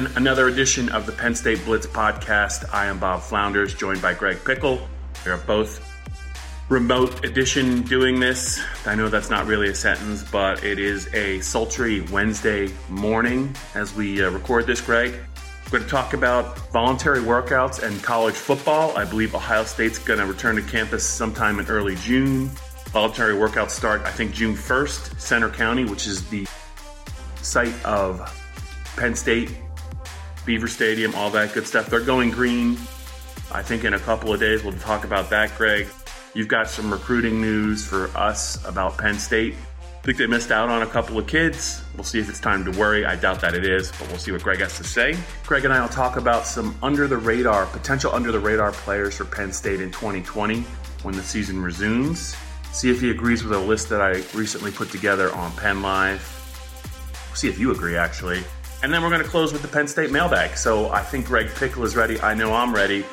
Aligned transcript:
And 0.00 0.16
another 0.16 0.48
edition 0.48 0.88
of 0.88 1.04
the 1.04 1.12
Penn 1.12 1.34
State 1.34 1.62
Blitz 1.66 1.86
podcast. 1.86 2.72
I 2.72 2.86
am 2.86 2.98
Bob 2.98 3.20
Flounders, 3.20 3.74
joined 3.74 4.00
by 4.00 4.14
Greg 4.14 4.42
Pickle. 4.42 4.80
We 5.26 5.30
are 5.30 5.36
both 5.36 5.86
remote 6.70 7.22
edition 7.22 7.82
doing 7.82 8.18
this. 8.18 8.62
I 8.86 8.94
know 8.94 9.10
that's 9.10 9.28
not 9.28 9.46
really 9.46 9.68
a 9.68 9.74
sentence, 9.74 10.22
but 10.22 10.64
it 10.64 10.78
is 10.78 11.12
a 11.12 11.42
sultry 11.42 12.00
Wednesday 12.00 12.72
morning 12.88 13.54
as 13.74 13.94
we 13.94 14.24
uh, 14.24 14.30
record 14.30 14.66
this, 14.66 14.80
Greg. 14.80 15.12
We're 15.66 15.80
going 15.80 15.82
to 15.82 15.88
talk 15.90 16.14
about 16.14 16.56
voluntary 16.72 17.20
workouts 17.20 17.82
and 17.82 18.02
college 18.02 18.36
football. 18.36 18.96
I 18.96 19.04
believe 19.04 19.34
Ohio 19.34 19.64
State's 19.64 19.98
going 19.98 20.18
to 20.18 20.24
return 20.24 20.56
to 20.56 20.62
campus 20.62 21.04
sometime 21.04 21.58
in 21.58 21.66
early 21.66 21.96
June. 21.96 22.46
Voluntary 22.86 23.34
workouts 23.34 23.72
start, 23.72 24.00
I 24.06 24.12
think, 24.12 24.32
June 24.32 24.54
1st. 24.54 25.20
Centre 25.20 25.50
County, 25.50 25.84
which 25.84 26.06
is 26.06 26.26
the 26.30 26.46
site 27.42 27.84
of 27.84 28.34
Penn 28.96 29.14
State, 29.14 29.50
Beaver 30.44 30.68
Stadium, 30.68 31.14
all 31.14 31.30
that 31.30 31.52
good 31.52 31.66
stuff. 31.66 31.86
They're 31.86 32.00
going 32.00 32.30
green. 32.30 32.72
I 33.52 33.62
think 33.62 33.84
in 33.84 33.94
a 33.94 33.98
couple 33.98 34.32
of 34.32 34.40
days 34.40 34.62
we'll 34.62 34.72
talk 34.74 35.04
about 35.04 35.30
that, 35.30 35.56
Greg. 35.56 35.86
You've 36.34 36.48
got 36.48 36.68
some 36.68 36.92
recruiting 36.92 37.40
news 37.40 37.86
for 37.86 38.06
us 38.16 38.64
about 38.66 38.96
Penn 38.96 39.18
State. 39.18 39.54
I 40.00 40.02
think 40.02 40.16
they 40.16 40.26
missed 40.26 40.50
out 40.50 40.70
on 40.70 40.82
a 40.82 40.86
couple 40.86 41.18
of 41.18 41.26
kids. 41.26 41.82
We'll 41.94 42.04
see 42.04 42.20
if 42.20 42.28
it's 42.28 42.40
time 42.40 42.64
to 42.64 42.78
worry. 42.78 43.04
I 43.04 43.16
doubt 43.16 43.40
that 43.42 43.54
it 43.54 43.66
is, 43.66 43.92
but 43.92 44.08
we'll 44.08 44.18
see 44.18 44.32
what 44.32 44.42
Greg 44.42 44.60
has 44.60 44.76
to 44.78 44.84
say. 44.84 45.14
Greg 45.44 45.64
and 45.64 45.74
I 45.74 45.80
will 45.82 45.88
talk 45.88 46.16
about 46.16 46.46
some 46.46 46.74
under 46.82 47.06
the 47.06 47.18
radar, 47.18 47.66
potential 47.66 48.10
under 48.14 48.32
the 48.32 48.38
radar 48.38 48.72
players 48.72 49.16
for 49.16 49.26
Penn 49.26 49.52
State 49.52 49.80
in 49.80 49.90
2020 49.90 50.60
when 51.02 51.14
the 51.14 51.22
season 51.22 51.60
resumes. 51.60 52.34
See 52.72 52.90
if 52.90 53.00
he 53.00 53.10
agrees 53.10 53.44
with 53.44 53.52
a 53.52 53.58
list 53.58 53.88
that 53.90 54.00
I 54.00 54.22
recently 54.34 54.70
put 54.70 54.90
together 54.90 55.34
on 55.34 55.52
Penn 55.56 55.82
Live. 55.82 56.22
See 57.34 57.48
if 57.48 57.58
you 57.58 57.72
agree, 57.72 57.96
actually. 57.96 58.42
And 58.82 58.92
then 58.92 59.02
we're 59.02 59.10
going 59.10 59.22
to 59.22 59.28
close 59.28 59.52
with 59.52 59.60
the 59.60 59.68
Penn 59.68 59.86
State 59.86 60.10
mailbag. 60.10 60.56
So 60.56 60.88
I 60.90 61.02
think 61.02 61.26
Greg 61.26 61.48
Pickle 61.54 61.84
is 61.84 61.96
ready. 61.96 62.18
I 62.20 62.34
know 62.34 62.54
I'm 62.54 62.74
ready. 62.74 63.04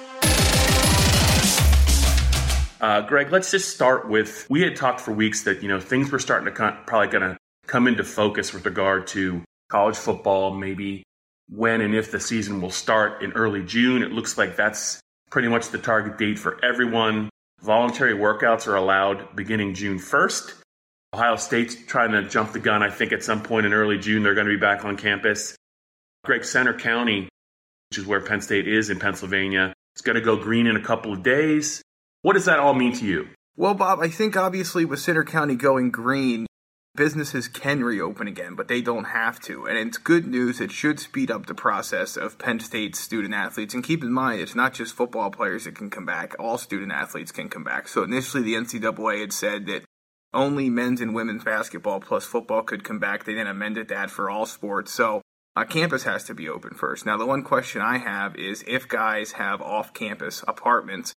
Uh, 2.79 3.01
Greg, 3.01 3.31
let's 3.31 3.51
just 3.51 3.73
start 3.73 4.07
with 4.07 4.45
we 4.49 4.61
had 4.61 4.75
talked 4.75 5.01
for 5.01 5.11
weeks 5.11 5.43
that 5.43 5.61
you 5.61 5.67
know 5.67 5.79
things 5.79 6.11
were 6.11 6.19
starting 6.19 6.53
to 6.53 6.77
probably 6.85 7.07
going 7.07 7.29
to 7.29 7.37
come 7.65 7.87
into 7.87 8.03
focus 8.03 8.53
with 8.53 8.65
regard 8.65 9.07
to 9.07 9.43
college 9.69 9.97
football, 9.97 10.53
maybe 10.53 11.03
when 11.49 11.81
and 11.81 11.93
if 11.93 12.11
the 12.11 12.19
season 12.19 12.61
will 12.61 12.71
start 12.71 13.21
in 13.21 13.33
early 13.33 13.63
June. 13.63 14.03
It 14.03 14.11
looks 14.11 14.37
like 14.37 14.55
that's 14.55 15.01
pretty 15.29 15.49
much 15.49 15.69
the 15.69 15.77
target 15.77 16.17
date 16.17 16.39
for 16.39 16.63
everyone. 16.63 17.29
Voluntary 17.61 18.13
workouts 18.13 18.67
are 18.67 18.75
allowed 18.75 19.35
beginning 19.35 19.73
June 19.73 19.97
1st. 19.97 20.53
Ohio 21.13 21.35
State's 21.35 21.75
trying 21.87 22.11
to 22.11 22.23
jump 22.23 22.51
the 22.51 22.59
gun. 22.59 22.83
I 22.83 22.89
think 22.89 23.11
at 23.11 23.23
some 23.23 23.41
point 23.41 23.65
in 23.65 23.73
early 23.73 23.97
June 23.97 24.23
they're 24.23 24.35
going 24.35 24.47
to 24.47 24.53
be 24.53 24.59
back 24.59 24.85
on 24.85 24.95
campus. 24.95 25.56
Greg 26.27 26.43
Centre 26.43 26.73
County, 26.73 27.29
which 27.89 27.97
is 27.97 28.05
where 28.05 28.19
Penn 28.19 28.41
State 28.41 28.67
is 28.67 28.89
in 28.89 28.99
Pennsylvania, 28.99 29.73
It's 29.95 30.01
going 30.01 30.17
to 30.17 30.21
go 30.21 30.35
green 30.35 30.67
in 30.67 30.75
a 30.75 30.83
couple 30.83 31.13
of 31.13 31.23
days. 31.23 31.81
What 32.21 32.33
does 32.33 32.45
that 32.45 32.59
all 32.59 32.73
mean 32.73 32.93
to 32.97 33.05
you? 33.05 33.29
Well, 33.55 33.73
Bob, 33.73 33.99
I 34.01 34.09
think 34.09 34.35
obviously 34.35 34.83
with 34.83 34.99
Centre 34.99 35.23
County 35.23 35.55
going 35.55 35.89
green, 35.89 36.45
businesses 36.97 37.47
can 37.47 37.81
reopen 37.81 38.27
again, 38.27 38.55
but 38.55 38.67
they 38.67 38.81
don't 38.81 39.05
have 39.05 39.39
to. 39.41 39.65
And 39.65 39.77
it's 39.77 39.97
good 39.97 40.27
news. 40.27 40.59
It 40.59 40.71
should 40.71 40.99
speed 40.99 41.31
up 41.31 41.45
the 41.45 41.55
process 41.55 42.17
of 42.17 42.37
Penn 42.37 42.59
State 42.59 42.97
student 42.97 43.33
athletes. 43.33 43.73
And 43.73 43.81
keep 43.81 44.03
in 44.03 44.11
mind, 44.11 44.41
it's 44.41 44.53
not 44.53 44.73
just 44.73 44.95
football 44.95 45.31
players 45.31 45.63
that 45.63 45.75
can 45.75 45.89
come 45.89 46.05
back, 46.05 46.35
all 46.37 46.57
student 46.57 46.91
athletes 46.91 47.31
can 47.31 47.47
come 47.47 47.63
back. 47.63 47.87
So 47.87 48.03
initially, 48.03 48.43
the 48.43 48.55
NCAA 48.55 49.21
had 49.21 49.31
said 49.31 49.65
that 49.67 49.85
only 50.33 50.69
men's 50.69 50.99
and 50.99 51.15
women's 51.15 51.45
basketball 51.45 52.01
plus 52.01 52.25
football 52.25 52.63
could 52.63 52.83
come 52.83 52.99
back. 52.99 53.23
They 53.23 53.35
then 53.35 53.47
amended 53.47 53.87
that 53.87 54.11
for 54.11 54.29
all 54.29 54.45
sports. 54.45 54.91
So 54.91 55.21
a 55.57 55.65
campus 55.65 56.03
has 56.03 56.23
to 56.25 56.35
be 56.35 56.47
open 56.47 56.75
first. 56.75 57.03
Now, 57.03 57.17
the 57.17 57.25
one 57.25 57.43
question 57.43 57.81
I 57.81 57.97
have 57.97 58.35
is 58.35 58.63
if 58.67 58.87
guys 58.87 59.33
have 59.33 59.59
off 59.59 59.91
campus 59.91 60.43
apartments, 60.47 61.15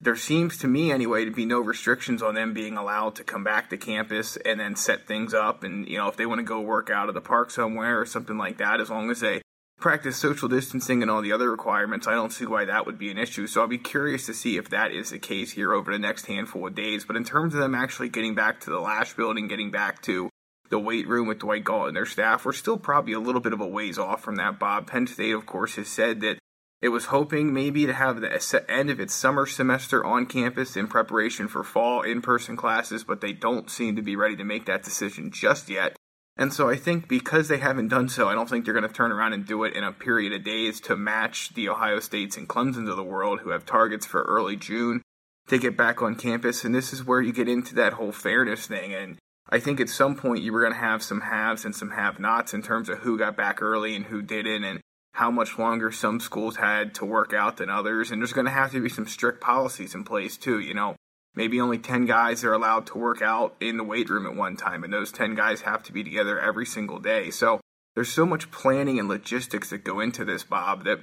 there 0.00 0.14
seems 0.14 0.56
to 0.58 0.68
me 0.68 0.92
anyway 0.92 1.24
to 1.24 1.32
be 1.32 1.44
no 1.44 1.58
restrictions 1.58 2.22
on 2.22 2.36
them 2.36 2.54
being 2.54 2.76
allowed 2.76 3.16
to 3.16 3.24
come 3.24 3.42
back 3.42 3.68
to 3.68 3.76
campus 3.76 4.38
and 4.44 4.60
then 4.60 4.76
set 4.76 5.08
things 5.08 5.34
up. 5.34 5.64
And 5.64 5.88
you 5.88 5.98
know 5.98 6.06
if 6.06 6.16
they 6.16 6.24
want 6.24 6.38
to 6.38 6.44
go 6.44 6.60
work 6.60 6.88
out 6.88 7.08
at 7.08 7.14
the 7.14 7.20
park 7.20 7.50
somewhere 7.50 8.00
or 8.00 8.06
something 8.06 8.38
like 8.38 8.58
that 8.58 8.80
as 8.80 8.90
long 8.90 9.10
as 9.10 9.20
they 9.20 9.42
practice 9.78 10.16
social 10.16 10.48
distancing 10.48 11.02
and 11.02 11.10
all 11.10 11.22
the 11.22 11.32
other 11.32 11.50
requirements 11.50 12.06
i 12.06 12.12
don't 12.12 12.34
see 12.34 12.44
why 12.44 12.66
that 12.66 12.84
would 12.86 12.98
be 12.98 13.10
an 13.10 13.18
issue. 13.18 13.46
So 13.46 13.60
i'll 13.60 13.66
be 13.66 13.78
curious 13.78 14.24
to 14.26 14.34
see 14.34 14.56
if 14.56 14.70
that 14.70 14.92
is 14.92 15.10
the 15.10 15.18
case 15.18 15.52
here 15.52 15.72
over 15.72 15.92
the 15.92 15.98
next 15.98 16.26
handful 16.26 16.66
of 16.66 16.74
days. 16.74 17.04
But 17.04 17.16
in 17.16 17.24
terms 17.24 17.54
of 17.54 17.60
them 17.60 17.74
actually 17.74 18.08
getting 18.08 18.36
back 18.36 18.60
to 18.60 18.70
the 18.70 18.78
Lasch 18.78 19.14
building 19.14 19.48
getting 19.48 19.72
back 19.72 20.00
to 20.02 20.30
the 20.70 20.78
weight 20.78 21.06
room 21.06 21.26
with 21.26 21.40
Dwight 21.40 21.64
Galt 21.64 21.88
and 21.88 21.96
their 21.96 22.06
staff, 22.06 22.44
we're 22.44 22.52
still 22.52 22.78
probably 22.78 23.12
a 23.12 23.20
little 23.20 23.40
bit 23.40 23.52
of 23.52 23.60
a 23.60 23.66
ways 23.66 23.98
off 23.98 24.22
from 24.22 24.36
that, 24.36 24.58
Bob. 24.58 24.86
Penn 24.86 25.06
State, 25.06 25.32
of 25.32 25.46
course, 25.46 25.76
has 25.76 25.88
said 25.88 26.20
that 26.20 26.38
it 26.80 26.88
was 26.88 27.06
hoping 27.06 27.52
maybe 27.52 27.84
to 27.84 27.92
have 27.92 28.20
the 28.20 28.64
end 28.68 28.88
of 28.88 29.00
its 29.00 29.12
summer 29.12 29.44
semester 29.44 30.04
on 30.04 30.24
campus 30.24 30.76
in 30.76 30.86
preparation 30.86 31.46
for 31.46 31.62
fall 31.62 32.02
in 32.02 32.22
person 32.22 32.56
classes, 32.56 33.04
but 33.04 33.20
they 33.20 33.32
don't 33.32 33.70
seem 33.70 33.96
to 33.96 34.02
be 34.02 34.16
ready 34.16 34.36
to 34.36 34.44
make 34.44 34.64
that 34.66 34.82
decision 34.82 35.30
just 35.30 35.68
yet. 35.68 35.94
And 36.38 36.54
so 36.54 36.70
I 36.70 36.76
think 36.76 37.06
because 37.06 37.48
they 37.48 37.58
haven't 37.58 37.88
done 37.88 38.08
so, 38.08 38.28
I 38.28 38.34
don't 38.34 38.48
think 38.48 38.64
they're 38.64 38.72
going 38.72 38.88
to 38.88 38.94
turn 38.94 39.12
around 39.12 39.34
and 39.34 39.44
do 39.44 39.64
it 39.64 39.74
in 39.74 39.84
a 39.84 39.92
period 39.92 40.32
of 40.32 40.42
days 40.42 40.80
to 40.82 40.96
match 40.96 41.52
the 41.52 41.68
Ohio 41.68 42.00
States 42.00 42.38
and 42.38 42.48
Clemsons 42.48 42.88
of 42.88 42.96
the 42.96 43.04
world 43.04 43.40
who 43.40 43.50
have 43.50 43.66
targets 43.66 44.06
for 44.06 44.22
early 44.22 44.56
June 44.56 45.02
to 45.48 45.58
get 45.58 45.76
back 45.76 46.00
on 46.00 46.14
campus. 46.14 46.64
And 46.64 46.74
this 46.74 46.94
is 46.94 47.04
where 47.04 47.20
you 47.20 47.34
get 47.34 47.48
into 47.48 47.74
that 47.74 47.94
whole 47.94 48.12
fairness 48.12 48.66
thing. 48.66 48.94
And 48.94 49.18
I 49.50 49.58
think 49.58 49.80
at 49.80 49.88
some 49.88 50.14
point 50.14 50.42
you 50.42 50.52
were 50.52 50.60
going 50.60 50.72
to 50.72 50.78
have 50.78 51.02
some 51.02 51.22
haves 51.22 51.64
and 51.64 51.74
some 51.74 51.90
have 51.90 52.20
nots 52.20 52.54
in 52.54 52.62
terms 52.62 52.88
of 52.88 52.98
who 52.98 53.18
got 53.18 53.36
back 53.36 53.60
early 53.60 53.96
and 53.96 54.06
who 54.06 54.22
didn't. 54.22 54.64
And 54.64 54.80
how 55.14 55.30
much 55.30 55.58
longer 55.58 55.90
some 55.90 56.20
schools 56.20 56.56
had 56.56 56.94
to 56.94 57.04
work 57.04 57.32
out 57.32 57.56
than 57.56 57.68
others. 57.68 58.10
And 58.10 58.20
there's 58.20 58.32
going 58.32 58.46
to 58.46 58.50
have 58.52 58.72
to 58.72 58.80
be 58.80 58.88
some 58.88 59.06
strict 59.06 59.40
policies 59.40 59.94
in 59.94 60.04
place, 60.04 60.36
too. 60.36 60.60
You 60.60 60.74
know, 60.74 60.96
maybe 61.34 61.60
only 61.60 61.78
10 61.78 62.06
guys 62.06 62.44
are 62.44 62.52
allowed 62.52 62.86
to 62.86 62.98
work 62.98 63.22
out 63.22 63.54
in 63.60 63.76
the 63.76 63.84
weight 63.84 64.08
room 64.08 64.26
at 64.26 64.36
one 64.36 64.56
time, 64.56 64.84
and 64.84 64.92
those 64.92 65.12
10 65.12 65.34
guys 65.34 65.62
have 65.62 65.82
to 65.84 65.92
be 65.92 66.04
together 66.04 66.38
every 66.38 66.66
single 66.66 66.98
day. 66.98 67.30
So 67.30 67.60
there's 67.94 68.12
so 68.12 68.24
much 68.24 68.50
planning 68.50 68.98
and 68.98 69.08
logistics 69.08 69.70
that 69.70 69.84
go 69.84 70.00
into 70.00 70.24
this, 70.24 70.44
Bob, 70.44 70.84
that 70.84 71.00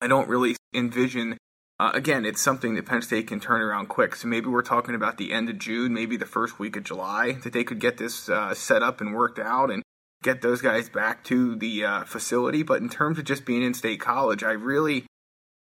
I 0.00 0.08
don't 0.08 0.28
really 0.28 0.56
envision. 0.74 1.38
Uh, 1.78 1.90
again, 1.94 2.24
it's 2.24 2.40
something 2.40 2.74
that 2.74 2.86
Penn 2.86 3.02
State 3.02 3.26
can 3.26 3.38
turn 3.38 3.60
around 3.60 3.88
quick. 3.88 4.16
So 4.16 4.28
maybe 4.28 4.48
we're 4.48 4.62
talking 4.62 4.94
about 4.94 5.18
the 5.18 5.32
end 5.32 5.50
of 5.50 5.58
June, 5.58 5.92
maybe 5.92 6.16
the 6.16 6.24
first 6.24 6.58
week 6.58 6.76
of 6.76 6.84
July, 6.84 7.32
that 7.44 7.52
they 7.52 7.64
could 7.64 7.80
get 7.80 7.98
this 7.98 8.28
uh, 8.28 8.54
set 8.54 8.82
up 8.82 9.00
and 9.00 9.14
worked 9.14 9.38
out. 9.38 9.70
And 9.70 9.82
get 10.22 10.42
those 10.42 10.60
guys 10.60 10.88
back 10.88 11.22
to 11.24 11.54
the 11.56 11.84
uh, 11.84 12.04
facility. 12.04 12.62
But 12.62 12.82
in 12.82 12.88
terms 12.88 13.18
of 13.18 13.24
just 13.24 13.44
being 13.44 13.62
in 13.62 13.74
state 13.74 14.00
college, 14.00 14.42
I 14.42 14.52
really, 14.52 15.06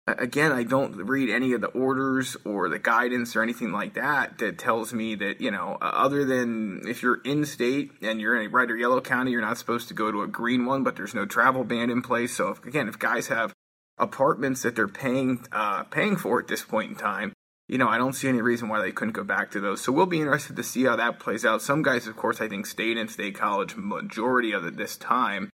again, 0.08 0.52
I 0.52 0.64
don't 0.64 0.96
read 0.96 1.30
any 1.30 1.54
of 1.54 1.62
the 1.62 1.68
orders 1.68 2.38
or 2.46 2.70
the 2.70 2.80
guidance 2.80 3.36
or 3.36 3.44
anything 3.44 3.72
like 3.72 3.96
that 3.96 4.38
that 4.38 4.58
tells 4.58 4.94
me 4.94 5.16
that, 5.16 5.42
you 5.42 5.52
know, 5.52 5.78
other 5.82 6.24
than 6.24 6.82
if 6.88 7.04
you're 7.04 7.22
in 7.26 7.46
state 7.46 7.92
and 8.02 8.22
you're 8.22 8.40
in 8.40 8.48
a 8.48 8.50
red 8.50 8.72
or 8.72 8.78
yellow 8.78 9.02
county, 9.02 9.32
you're 9.32 9.42
not 9.42 9.58
supposed 9.58 9.90
to 9.90 9.94
go 9.94 10.12
to 10.12 10.22
a 10.22 10.28
green 10.28 10.66
one, 10.66 10.84
but 10.84 10.96
there's 10.96 11.14
no 11.14 11.26
travel 11.26 11.64
ban 11.64 11.90
in 11.90 12.02
place. 12.02 12.36
So, 12.36 12.50
if, 12.50 12.64
again, 12.66 12.88
if 12.88 12.98
guys 12.98 13.28
have 13.28 13.54
apartments 13.98 14.64
that 14.64 14.76
they're 14.76 14.88
paying 14.88 15.46
uh, 15.52 15.84
paying 15.84 16.16
for 16.16 16.40
at 16.40 16.48
this 16.48 16.64
point 16.64 16.92
in 16.92 16.96
time, 16.96 17.34
you 17.68 17.78
know, 17.78 17.88
I 17.88 17.98
don't 17.98 18.14
see 18.14 18.28
any 18.28 18.42
reason 18.42 18.70
why 18.70 18.82
they 18.82 18.92
couldn't 18.92 19.14
go 19.14 19.24
back 19.24 19.52
to 19.52 19.60
those. 19.60 19.82
So 19.82 19.92
we'll 19.92 20.06
be 20.06 20.20
interested 20.20 20.56
to 20.56 20.64
see 20.64 20.84
how 20.86 20.96
that 20.96 21.20
plays 21.20 21.46
out. 21.46 21.62
Some 21.62 21.84
guys, 21.84 22.08
of 22.08 22.16
course, 22.16 22.42
I 22.42 22.48
think 22.48 22.66
stayed 22.66 22.98
in 22.98 23.08
state 23.08 23.36
college 23.36 23.76
majority 23.76 24.52
of 24.52 24.66
it 24.66 24.78
this 24.78 24.98
time, 24.98 25.50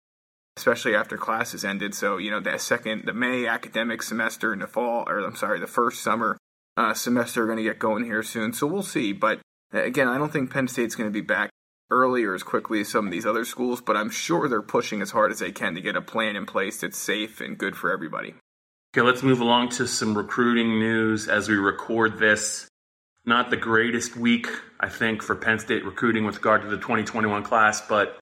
especially 0.56 0.94
after 0.94 1.16
classes 1.16 1.64
ended. 1.64 1.94
So 1.94 2.19
you 2.19 2.31
know, 2.31 2.40
that 2.40 2.60
second, 2.60 3.04
the 3.06 3.14
May 3.14 3.46
academic 3.46 4.02
semester 4.02 4.52
and 4.52 4.62
the 4.62 4.66
fall, 4.66 5.04
or 5.08 5.19
I'm 5.19 5.36
sorry, 5.36 5.60
the 5.60 5.66
first 5.66 6.02
summer 6.02 6.38
uh, 6.76 6.94
semester 6.94 7.44
are 7.44 7.46
going 7.46 7.58
to 7.58 7.64
get 7.64 7.78
going 7.78 8.04
here 8.04 8.22
soon. 8.22 8.52
So 8.52 8.66
we'll 8.66 8.82
see. 8.82 9.12
But 9.12 9.40
uh, 9.72 9.82
again, 9.82 10.08
I 10.08 10.19
don't 10.19 10.32
think 10.32 10.50
Penn 10.52 10.69
State's 10.69 10.94
going 10.94 11.08
to 11.08 11.14
be 11.14 11.20
back 11.20 11.50
early 11.90 12.25
or 12.25 12.34
as 12.34 12.42
quickly 12.42 12.81
as 12.81 12.88
some 12.88 13.06
of 13.06 13.12
these 13.12 13.26
other 13.26 13.44
schools, 13.44 13.81
but 13.81 13.96
I'm 13.96 14.10
sure 14.10 14.48
they're 14.48 14.62
pushing 14.62 15.02
as 15.02 15.10
hard 15.10 15.31
as 15.31 15.38
they 15.38 15.52
can 15.52 15.75
to 15.75 15.81
get 15.81 15.96
a 15.96 16.02
plan 16.02 16.36
in 16.36 16.46
place 16.46 16.81
that's 16.81 16.98
safe 16.98 17.40
and 17.40 17.58
good 17.58 17.76
for 17.76 17.92
everybody. 17.92 18.34
Okay, 18.94 19.02
let's 19.02 19.22
move 19.22 19.40
along 19.40 19.70
to 19.70 19.86
some 19.86 20.16
recruiting 20.16 20.78
news 20.78 21.28
as 21.28 21.48
we 21.48 21.56
record 21.56 22.19
this. 22.19 22.69
Not 23.26 23.50
the 23.50 23.56
greatest 23.56 24.16
week, 24.16 24.46
I 24.78 24.88
think, 24.88 25.22
for 25.22 25.34
Penn 25.34 25.58
State 25.58 25.84
recruiting 25.84 26.25
with 26.25 26.36
regard 26.36 26.62
to 26.62 26.69
the 26.69 26.76
2021 26.76 27.42
class, 27.42 27.81
but 27.81 28.19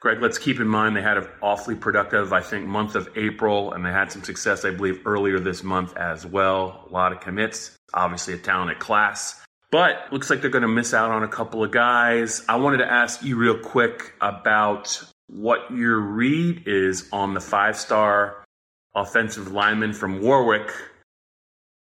Greg, 0.00 0.22
let's 0.22 0.38
keep 0.38 0.60
in 0.60 0.68
mind 0.68 0.94
they 0.96 1.02
had 1.02 1.16
an 1.16 1.26
awfully 1.42 1.74
productive, 1.74 2.32
I 2.32 2.40
think, 2.40 2.66
month 2.66 2.94
of 2.94 3.08
April, 3.16 3.72
and 3.72 3.84
they 3.84 3.90
had 3.90 4.12
some 4.12 4.22
success, 4.22 4.64
I 4.64 4.70
believe, 4.70 5.04
earlier 5.04 5.40
this 5.40 5.64
month 5.64 5.96
as 5.96 6.24
well. 6.24 6.86
A 6.88 6.92
lot 6.92 7.12
of 7.12 7.20
commits, 7.20 7.76
obviously 7.92 8.34
a 8.34 8.38
talented 8.38 8.78
class. 8.78 9.44
But 9.70 10.12
looks 10.12 10.30
like 10.30 10.40
they're 10.40 10.50
going 10.50 10.62
to 10.62 10.68
miss 10.68 10.94
out 10.94 11.10
on 11.10 11.22
a 11.22 11.28
couple 11.28 11.62
of 11.62 11.70
guys. 11.70 12.42
I 12.48 12.56
wanted 12.56 12.78
to 12.78 12.90
ask 12.90 13.22
you 13.22 13.36
real 13.36 13.58
quick 13.58 14.14
about 14.20 15.04
what 15.26 15.70
your 15.70 15.98
read 15.98 16.62
is 16.66 17.08
on 17.12 17.34
the 17.34 17.40
five 17.40 17.76
star 17.76 18.44
offensive 18.94 19.52
lineman 19.52 19.92
from 19.92 20.22
Warwick. 20.22 20.72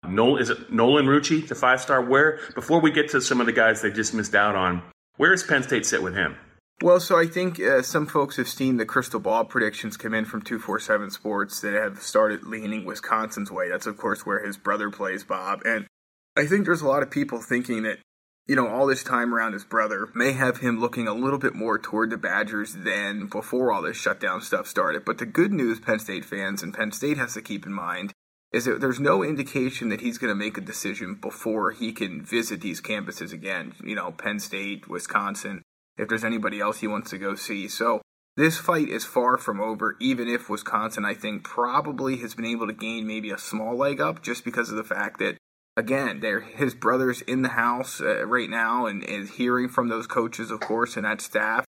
Nolan, 0.06 0.42
is 0.42 0.50
it 0.50 0.72
Nolan 0.72 1.06
Rucci, 1.06 1.48
the 1.48 1.56
five 1.56 1.80
star? 1.80 2.02
Where, 2.02 2.40
before 2.56 2.82
we 2.82 2.92
get 2.92 3.10
to 3.12 3.22
some 3.22 3.40
of 3.40 3.46
the 3.46 3.54
guys 3.54 3.82
they 3.82 3.92
just 3.92 4.14
missed 4.14 4.36
out 4.36 4.56
on, 4.56 4.82
where 5.18 5.32
does 5.32 5.44
Penn 5.44 5.64
State 5.64 5.86
sit 5.86 6.04
with 6.04 6.16
him? 6.16 6.36
Well, 6.82 7.00
so 7.00 7.18
I 7.18 7.28
think 7.28 7.60
uh, 7.60 7.84
some 7.84 8.08
folks 8.08 8.38
have 8.38 8.48
seen 8.48 8.78
the 8.78 8.88
crystal 8.88 9.20
ball 9.20 9.46
predictions 9.46 9.98
come 9.98 10.16
in 10.16 10.26
from 10.26 10.42
247 10.42 11.12
Sports 11.12 11.62
that 11.62 11.74
have 11.74 12.02
started 12.02 12.44
leaning 12.44 12.86
Wisconsin's 12.86 13.52
way. 13.52 13.70
That's, 13.70 13.86
of 13.86 13.98
course, 13.98 14.26
where 14.26 14.44
his 14.44 14.58
brother 14.58 14.90
plays, 14.90 15.24
Bob. 15.24 15.62
And 15.64 15.86
I 16.38 16.45
think 16.45 16.66
there's 16.66 16.81
a 16.81 16.88
lot 16.88 17.04
of 17.04 17.12
people 17.12 17.42
thinking 17.42 17.83
that, 17.83 18.00
you 18.48 18.56
know, 18.56 18.68
all 18.68 18.88
this 18.88 19.04
time 19.04 19.36
around 19.36 19.54
his 19.54 19.66
brother 19.66 20.10
may 20.16 20.31
have 20.31 20.57
him 20.60 20.80
looking 20.80 21.07
a 21.07 21.13
little 21.13 21.39
bit 21.39 21.56
more 21.56 21.78
toward 21.78 22.10
the 22.10 22.18
Badgers 22.18 22.74
than 22.74 23.28
before 23.28 23.72
all 23.72 23.81
this 23.81 23.98
shutdown 23.98 24.42
stuff 24.42 24.66
started. 24.68 25.04
But 25.04 25.18
the 25.18 25.25
good 25.25 25.51
news, 25.51 25.81
Penn 25.81 26.00
State 26.00 26.24
fans, 26.24 26.63
and 26.63 26.74
Penn 26.74 26.94
State 26.94 27.18
has 27.18 27.33
to 27.33 27.42
keep 27.42 27.66
in 27.66 27.74
mind, 27.74 28.13
is 28.54 28.66
that 28.66 28.80
there's 28.80 29.00
no 29.00 29.24
indication 29.24 29.89
that 29.89 30.01
he's 30.01 30.18
going 30.18 30.31
to 30.31 30.36
make 30.36 30.57
a 30.57 30.62
decision 30.62 31.16
before 31.16 31.72
he 31.72 31.92
can 31.92 32.24
visit 32.24 32.62
these 32.62 32.81
campuses 32.81 33.34
again. 33.34 33.74
You 33.84 33.95
know, 33.95 34.12
Penn 34.12 34.39
State, 34.39 34.89
Wisconsin, 34.89 35.62
if 35.98 36.07
there's 36.07 36.24
anybody 36.24 36.62
else 36.62 36.80
he 36.80 36.88
wants 36.88 37.10
to 37.12 37.18
go 37.18 37.36
see. 37.36 37.68
So 37.68 38.01
this 38.38 38.57
fight 38.57 38.88
is 38.88 39.04
far 39.04 39.38
from 39.38 39.60
over, 39.60 39.98
even 40.00 40.30
if 40.30 40.50
Wisconsin, 40.50 41.04
I 41.04 41.13
think, 41.13 41.44
probably 41.44 42.18
has 42.18 42.36
been 42.36 42.45
able 42.45 42.68
to 42.68 42.74
gain 42.74 43.06
maybe 43.06 43.31
a 43.31 43.38
small 43.38 43.75
leg 43.75 44.00
up 44.00 44.24
just 44.24 44.45
because 44.45 44.69
of 44.69 44.77
the 44.77 44.84
fact 44.84 45.19
that 45.19 45.38
again, 45.78 46.20
they're 46.20 46.42
his 46.42 46.74
brother's 46.74 47.22
in 47.22 47.42
the 47.42 47.50
house 47.50 48.02
uh, 48.02 48.26
right 48.26 48.50
now 48.50 48.86
and 48.86 49.04
is 49.04 49.32
hearing 49.32 49.70
from 49.70 49.90
those 49.90 50.08
coaches, 50.08 50.52
of 50.52 50.60
course, 50.60 50.96
and 50.96 51.06
that 51.06 51.22
staff. 51.22 51.66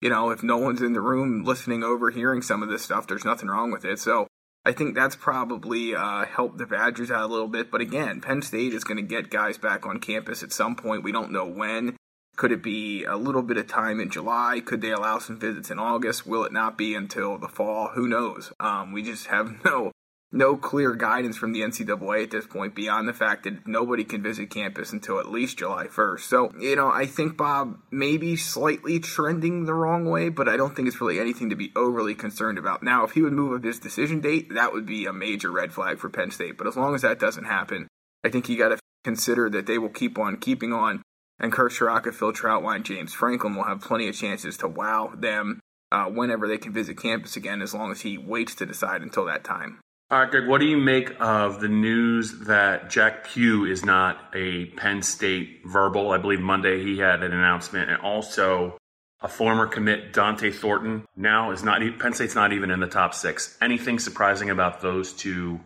You 0.00 0.10
know, 0.10 0.30
if 0.30 0.42
no 0.42 0.58
one's 0.58 0.82
in 0.82 0.92
the 0.92 1.00
room 1.00 1.44
listening 1.44 1.82
over, 1.82 2.10
hearing 2.10 2.42
some 2.42 2.62
of 2.62 2.68
this 2.68 2.82
stuff, 2.82 3.06
there's 3.06 3.24
nothing 3.24 3.48
wrong 3.48 3.70
with 3.70 3.84
it. 3.84 3.98
So 3.98 4.26
I 4.64 4.72
think 4.72 4.94
that's 4.94 5.16
probably 5.16 5.94
uh, 5.94 6.24
helped 6.24 6.58
the 6.58 6.66
Badgers 6.66 7.10
out 7.10 7.24
a 7.24 7.32
little 7.32 7.48
bit. 7.48 7.70
But 7.70 7.80
again, 7.80 8.20
Penn 8.20 8.42
State 8.42 8.74
is 8.74 8.84
going 8.84 8.96
to 8.96 9.02
get 9.02 9.30
guys 9.30 9.58
back 9.58 9.86
on 9.86 10.00
campus 10.00 10.42
at 10.42 10.52
some 10.52 10.74
point. 10.76 11.02
We 11.02 11.12
don't 11.12 11.32
know 11.32 11.46
when. 11.46 11.96
Could 12.36 12.50
it 12.50 12.62
be 12.62 13.04
a 13.04 13.16
little 13.16 13.42
bit 13.42 13.58
of 13.58 13.68
time 13.68 14.00
in 14.00 14.10
July? 14.10 14.60
Could 14.64 14.80
they 14.80 14.90
allow 14.90 15.18
some 15.18 15.38
visits 15.38 15.70
in 15.70 15.78
August? 15.78 16.26
Will 16.26 16.44
it 16.44 16.52
not 16.52 16.76
be 16.76 16.94
until 16.94 17.38
the 17.38 17.48
fall? 17.48 17.90
Who 17.94 18.08
knows? 18.08 18.52
Um, 18.58 18.92
we 18.92 19.02
just 19.02 19.28
have 19.28 19.54
no 19.64 19.92
no 20.34 20.56
clear 20.56 20.94
guidance 20.94 21.36
from 21.36 21.52
the 21.52 21.60
NCAA 21.60 22.24
at 22.24 22.30
this 22.32 22.46
point 22.46 22.74
beyond 22.74 23.06
the 23.06 23.12
fact 23.12 23.44
that 23.44 23.68
nobody 23.68 24.02
can 24.02 24.20
visit 24.20 24.50
campus 24.50 24.92
until 24.92 25.20
at 25.20 25.30
least 25.30 25.58
July 25.58 25.86
1st. 25.86 26.20
So, 26.20 26.52
you 26.58 26.74
know, 26.74 26.90
I 26.90 27.06
think 27.06 27.36
Bob 27.36 27.78
may 27.92 28.16
be 28.16 28.34
slightly 28.34 28.98
trending 28.98 29.64
the 29.64 29.74
wrong 29.74 30.04
way, 30.04 30.30
but 30.30 30.48
I 30.48 30.56
don't 30.56 30.74
think 30.74 30.88
it's 30.88 31.00
really 31.00 31.20
anything 31.20 31.50
to 31.50 31.56
be 31.56 31.72
overly 31.76 32.16
concerned 32.16 32.58
about. 32.58 32.82
Now, 32.82 33.04
if 33.04 33.12
he 33.12 33.22
would 33.22 33.32
move 33.32 33.56
up 33.56 33.64
his 33.64 33.78
decision 33.78 34.20
date, 34.20 34.52
that 34.52 34.72
would 34.72 34.86
be 34.86 35.06
a 35.06 35.12
major 35.12 35.52
red 35.52 35.72
flag 35.72 36.00
for 36.00 36.10
Penn 36.10 36.32
State. 36.32 36.58
But 36.58 36.66
as 36.66 36.76
long 36.76 36.96
as 36.96 37.02
that 37.02 37.20
doesn't 37.20 37.44
happen, 37.44 37.86
I 38.24 38.28
think 38.28 38.48
you 38.48 38.58
got 38.58 38.70
to 38.70 38.78
consider 39.04 39.48
that 39.50 39.66
they 39.66 39.78
will 39.78 39.88
keep 39.88 40.18
on 40.18 40.38
keeping 40.38 40.72
on. 40.72 41.02
And 41.38 41.52
Kirk 41.52 41.72
Ciarrocca, 41.72 42.12
Phil 42.12 42.32
Trautwein, 42.32 42.82
James 42.82 43.14
Franklin 43.14 43.54
will 43.54 43.64
have 43.64 43.80
plenty 43.80 44.08
of 44.08 44.16
chances 44.16 44.56
to 44.58 44.68
wow 44.68 45.12
them 45.16 45.60
uh, 45.92 46.06
whenever 46.06 46.48
they 46.48 46.58
can 46.58 46.72
visit 46.72 47.00
campus 47.00 47.36
again, 47.36 47.62
as 47.62 47.72
long 47.72 47.92
as 47.92 48.00
he 48.00 48.18
waits 48.18 48.56
to 48.56 48.66
decide 48.66 49.02
until 49.02 49.26
that 49.26 49.44
time. 49.44 49.78
All 50.10 50.20
right, 50.20 50.30
Greg, 50.30 50.46
what 50.46 50.60
do 50.60 50.66
you 50.66 50.76
make 50.76 51.12
of 51.18 51.60
the 51.60 51.68
news 51.68 52.40
that 52.40 52.90
Jack 52.90 53.24
Pugh 53.24 53.64
is 53.64 53.86
not 53.86 54.18
a 54.34 54.66
Penn 54.66 55.00
State 55.00 55.62
verbal? 55.64 56.10
I 56.10 56.18
believe 56.18 56.40
Monday 56.40 56.84
he 56.84 56.98
had 56.98 57.22
an 57.22 57.32
announcement, 57.32 57.88
and 57.90 58.02
also 58.02 58.76
a 59.22 59.28
former 59.28 59.66
commit, 59.66 60.12
Dante 60.12 60.50
Thornton, 60.50 61.06
now 61.16 61.52
is 61.52 61.64
not 61.64 61.80
Penn 61.98 62.12
State's 62.12 62.34
not 62.34 62.52
even 62.52 62.70
in 62.70 62.80
the 62.80 62.86
top 62.86 63.14
six. 63.14 63.56
Anything 63.62 63.98
surprising 63.98 64.50
about 64.50 64.82
those 64.82 65.14
two 65.14 65.60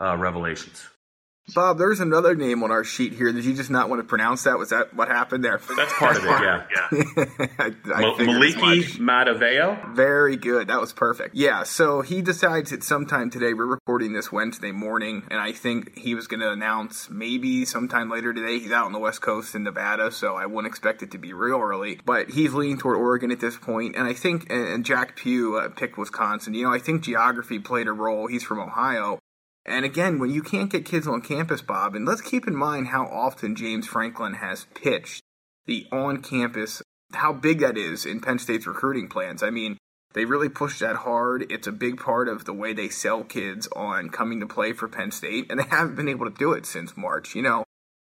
uh, 0.00 0.16
revelations? 0.16 0.84
Bob, 1.52 1.76
there's 1.76 2.00
another 2.00 2.34
name 2.34 2.62
on 2.62 2.70
our 2.70 2.84
sheet 2.84 3.12
here. 3.12 3.30
Did 3.30 3.44
you 3.44 3.54
just 3.54 3.70
not 3.70 3.90
want 3.90 4.00
to 4.00 4.04
pronounce 4.04 4.44
that? 4.44 4.58
Was 4.58 4.70
that 4.70 4.94
what 4.94 5.08
happened 5.08 5.44
there? 5.44 5.60
That's 5.76 5.92
part 5.92 6.16
of 6.16 6.24
it, 6.24 6.28
yeah. 6.28 6.64
yeah. 6.92 7.46
I, 7.58 7.66
I 7.66 8.02
Moliki 8.24 8.98
Matavao? 8.98 9.94
Very 9.94 10.36
good. 10.36 10.68
That 10.68 10.80
was 10.80 10.94
perfect. 10.94 11.34
Yeah, 11.34 11.64
so 11.64 12.00
he 12.00 12.22
decides 12.22 12.70
that 12.70 12.82
sometime 12.82 13.28
today, 13.28 13.52
we're 13.52 13.66
recording 13.66 14.14
this 14.14 14.32
Wednesday 14.32 14.72
morning, 14.72 15.24
and 15.30 15.38
I 15.38 15.52
think 15.52 15.98
he 15.98 16.14
was 16.14 16.26
going 16.26 16.40
to 16.40 16.50
announce 16.50 17.10
maybe 17.10 17.66
sometime 17.66 18.10
later 18.10 18.32
today. 18.32 18.58
He's 18.58 18.72
out 18.72 18.86
on 18.86 18.92
the 18.92 18.98
West 18.98 19.20
Coast 19.20 19.54
in 19.54 19.64
Nevada, 19.64 20.10
so 20.12 20.36
I 20.36 20.46
wouldn't 20.46 20.72
expect 20.72 21.02
it 21.02 21.10
to 21.10 21.18
be 21.18 21.34
real 21.34 21.60
early. 21.60 22.00
But 22.06 22.30
he's 22.30 22.54
leaning 22.54 22.78
toward 22.78 22.96
Oregon 22.96 23.30
at 23.30 23.40
this 23.40 23.58
point, 23.58 23.96
and 23.96 24.06
I 24.06 24.14
think, 24.14 24.50
and 24.50 24.82
Jack 24.82 25.16
Pugh 25.16 25.56
uh, 25.56 25.68
picked 25.68 25.98
Wisconsin. 25.98 26.54
You 26.54 26.64
know, 26.64 26.72
I 26.72 26.78
think 26.78 27.02
geography 27.02 27.58
played 27.58 27.86
a 27.86 27.92
role. 27.92 28.28
He's 28.28 28.42
from 28.42 28.60
Ohio. 28.60 29.18
And 29.66 29.84
again, 29.84 30.18
when 30.18 30.30
you 30.30 30.42
can't 30.42 30.70
get 30.70 30.84
kids 30.84 31.06
on 31.06 31.22
campus, 31.22 31.62
Bob, 31.62 31.94
and 31.94 32.06
let's 32.06 32.20
keep 32.20 32.46
in 32.46 32.54
mind 32.54 32.88
how 32.88 33.06
often 33.06 33.56
James 33.56 33.86
Franklin 33.86 34.34
has 34.34 34.66
pitched 34.74 35.22
the 35.66 35.86
on 35.90 36.22
campus, 36.22 36.82
how 37.14 37.32
big 37.32 37.60
that 37.60 37.78
is 37.78 38.04
in 38.04 38.20
Penn 38.20 38.38
State's 38.38 38.66
recruiting 38.66 39.08
plans. 39.08 39.42
I 39.42 39.50
mean, 39.50 39.78
they 40.12 40.26
really 40.26 40.48
push 40.48 40.78
that 40.78 40.96
hard. 40.96 41.50
It's 41.50 41.66
a 41.66 41.72
big 41.72 41.98
part 41.98 42.28
of 42.28 42.44
the 42.44 42.52
way 42.52 42.72
they 42.72 42.88
sell 42.88 43.24
kids 43.24 43.66
on 43.74 44.10
coming 44.10 44.38
to 44.40 44.46
play 44.46 44.72
for 44.72 44.86
Penn 44.86 45.10
State, 45.10 45.46
and 45.50 45.58
they 45.58 45.64
haven't 45.64 45.96
been 45.96 46.08
able 46.08 46.30
to 46.30 46.36
do 46.36 46.52
it 46.52 46.66
since 46.66 46.96
March. 46.96 47.34
You 47.34 47.42
know, 47.42 47.64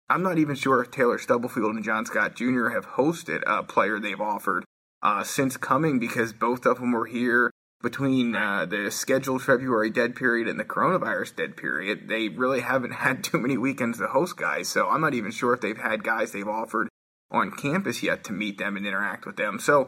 I'm 0.10 0.24
not 0.24 0.38
even 0.38 0.56
sure 0.56 0.82
if 0.82 0.92
Taylor 0.92 1.20
Stubblefield 1.20 1.76
and 1.76 1.84
John 1.84 2.06
Scott 2.06 2.36
Jr. 2.36 2.70
have 2.70 2.88
hosted 2.88 3.44
a 3.46 3.64
player 3.64 4.00
they've 4.00 4.20
offered 4.20 4.64
uh, 5.04 5.24
since 5.24 5.58
coming 5.58 6.00
because 6.00 6.34
both 6.34 6.66
of 6.66 6.80
them 6.80 6.94
were 6.94 7.06
here 7.06 7.52
between 7.82 8.36
uh, 8.36 8.66
the 8.66 8.92
scheduled 8.92 9.42
February 9.42 9.90
dead 9.90 10.16
period 10.16 10.48
and 10.48 10.60
the 10.60 10.66
coronavirus 10.66 11.36
dead 11.36 11.58
period, 11.58 12.08
they 12.08 12.30
really 12.30 12.62
haven't 12.62 12.92
had 13.06 13.24
too 13.24 13.38
many 13.38 13.58
weekends 13.58 13.98
to 14.00 14.08
host 14.08 14.38
guys. 14.38 14.68
So 14.68 14.88
I'm 14.88 15.02
not 15.02 15.14
even 15.14 15.32
sure 15.32 15.54
if 15.54 15.62
they've 15.62 15.78
had 15.78 16.04
guys 16.04 16.32
they've 16.32 16.48
offered 16.48 16.90
on 17.32 17.52
campus 17.52 18.02
yet 18.04 18.24
to 18.26 18.34
meet 18.34 18.58
them 18.58 18.76
and 18.76 18.86
interact 18.86 19.26
with 19.26 19.38
them. 19.38 19.60
So 19.60 19.88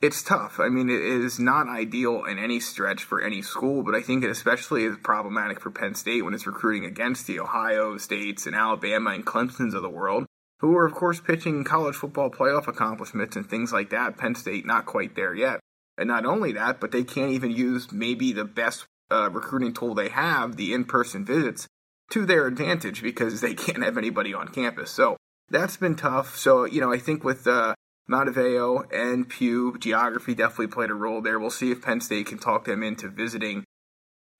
it's 0.00 0.22
tough. 0.22 0.60
I 0.60 0.68
mean, 0.68 0.88
it 0.88 1.00
is 1.00 1.40
not 1.40 1.68
ideal 1.68 2.24
in 2.24 2.38
any 2.38 2.60
stretch 2.60 3.02
for 3.02 3.20
any 3.20 3.42
school, 3.42 3.82
but 3.82 3.96
I 3.96 4.00
think 4.00 4.22
it 4.22 4.30
especially 4.30 4.84
is 4.84 4.96
problematic 5.02 5.60
for 5.60 5.70
Penn 5.70 5.94
State 5.94 6.24
when 6.24 6.34
it's 6.34 6.46
recruiting 6.46 6.84
against 6.84 7.26
the 7.26 7.40
Ohio 7.40 7.96
States 7.98 8.46
and 8.46 8.54
Alabama 8.54 9.10
and 9.10 9.26
Clemson's 9.26 9.74
of 9.74 9.82
the 9.82 9.90
world, 9.90 10.24
who 10.60 10.76
are, 10.76 10.86
of 10.86 10.94
course, 10.94 11.20
pitching 11.20 11.64
college 11.64 11.96
football 11.96 12.30
playoff 12.30 12.68
accomplishments 12.68 13.34
and 13.34 13.50
things 13.50 13.72
like 13.72 13.90
that. 13.90 14.16
Penn 14.16 14.36
State 14.36 14.64
not 14.64 14.86
quite 14.86 15.16
there 15.16 15.34
yet. 15.34 15.58
And 15.98 16.08
not 16.08 16.24
only 16.24 16.52
that, 16.52 16.80
but 16.80 16.92
they 16.92 17.02
can't 17.02 17.32
even 17.32 17.50
use 17.50 17.90
maybe 17.90 18.32
the 18.32 18.44
best 18.44 18.86
uh, 19.10 19.28
recruiting 19.30 19.74
tool 19.74 19.94
they 19.94 20.08
have, 20.08 20.56
the 20.56 20.72
in 20.72 20.84
person 20.84 21.24
visits, 21.24 21.66
to 22.10 22.24
their 22.24 22.46
advantage 22.46 23.02
because 23.02 23.40
they 23.40 23.54
can't 23.66 23.82
have 23.82 23.98
anybody 23.98 24.32
on 24.32 24.48
campus. 24.48 24.90
So 24.90 25.16
that's 25.50 25.76
been 25.76 25.96
tough. 25.96 26.36
So, 26.36 26.64
you 26.64 26.80
know, 26.80 26.92
I 26.92 26.98
think 26.98 27.24
with 27.24 27.46
uh, 27.46 27.74
Matavao 28.08 28.86
and 28.92 29.28
Pugh, 29.28 29.76
geography 29.78 30.34
definitely 30.34 30.68
played 30.68 30.90
a 30.90 30.94
role 30.94 31.20
there. 31.20 31.38
We'll 31.38 31.50
see 31.50 31.72
if 31.72 31.82
Penn 31.82 32.00
State 32.00 32.26
can 32.26 32.38
talk 32.38 32.64
them 32.64 32.82
into 32.82 33.08
visiting 33.08 33.64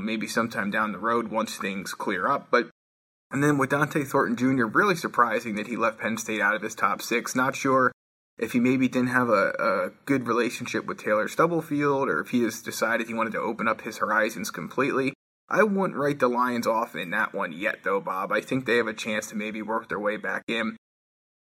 maybe 0.00 0.28
sometime 0.28 0.70
down 0.70 0.92
the 0.92 0.98
road 0.98 1.28
once 1.28 1.56
things 1.56 1.92
clear 1.92 2.28
up. 2.28 2.48
But 2.50 2.70
and 3.30 3.42
then 3.42 3.58
with 3.58 3.70
Dante 3.70 4.04
Thornton 4.04 4.36
Jr., 4.36 4.64
really 4.64 4.96
surprising 4.96 5.56
that 5.56 5.66
he 5.66 5.76
left 5.76 5.98
Penn 5.98 6.16
State 6.16 6.40
out 6.40 6.54
of 6.54 6.62
his 6.62 6.74
top 6.74 7.02
six. 7.02 7.34
Not 7.34 7.56
sure 7.56 7.92
if 8.38 8.52
he 8.52 8.60
maybe 8.60 8.88
didn't 8.88 9.08
have 9.08 9.28
a, 9.28 9.52
a 9.58 9.90
good 10.04 10.26
relationship 10.26 10.86
with 10.86 11.02
Taylor 11.02 11.28
Stubblefield, 11.28 12.08
or 12.08 12.20
if 12.20 12.30
he 12.30 12.40
just 12.40 12.64
decided 12.64 13.06
he 13.06 13.14
wanted 13.14 13.32
to 13.32 13.40
open 13.40 13.66
up 13.66 13.82
his 13.82 13.98
horizons 13.98 14.50
completely. 14.50 15.12
I 15.50 15.62
wouldn't 15.62 15.98
write 15.98 16.18
the 16.18 16.28
Lions 16.28 16.66
off 16.66 16.94
in 16.94 17.10
that 17.10 17.34
one 17.34 17.52
yet, 17.52 17.78
though, 17.82 18.00
Bob. 18.00 18.32
I 18.32 18.40
think 18.40 18.66
they 18.66 18.76
have 18.76 18.86
a 18.86 18.92
chance 18.92 19.28
to 19.28 19.36
maybe 19.36 19.62
work 19.62 19.88
their 19.88 19.98
way 19.98 20.16
back 20.16 20.44
in. 20.46 20.76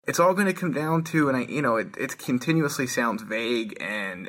It's 0.05 0.19
all 0.19 0.35
going 0.35 0.49
to 0.49 0.53
come 0.53 0.73
down 0.73 1.05
to, 1.05 1.29
and 1.29 1.37
I, 1.37 1.43
you 1.43 1.63
know, 1.63 1.77
it, 1.77 1.97
it 1.97 2.19
continuously 2.19 2.89
sounds 2.89 3.23
vague 3.23 3.77
and, 3.81 4.29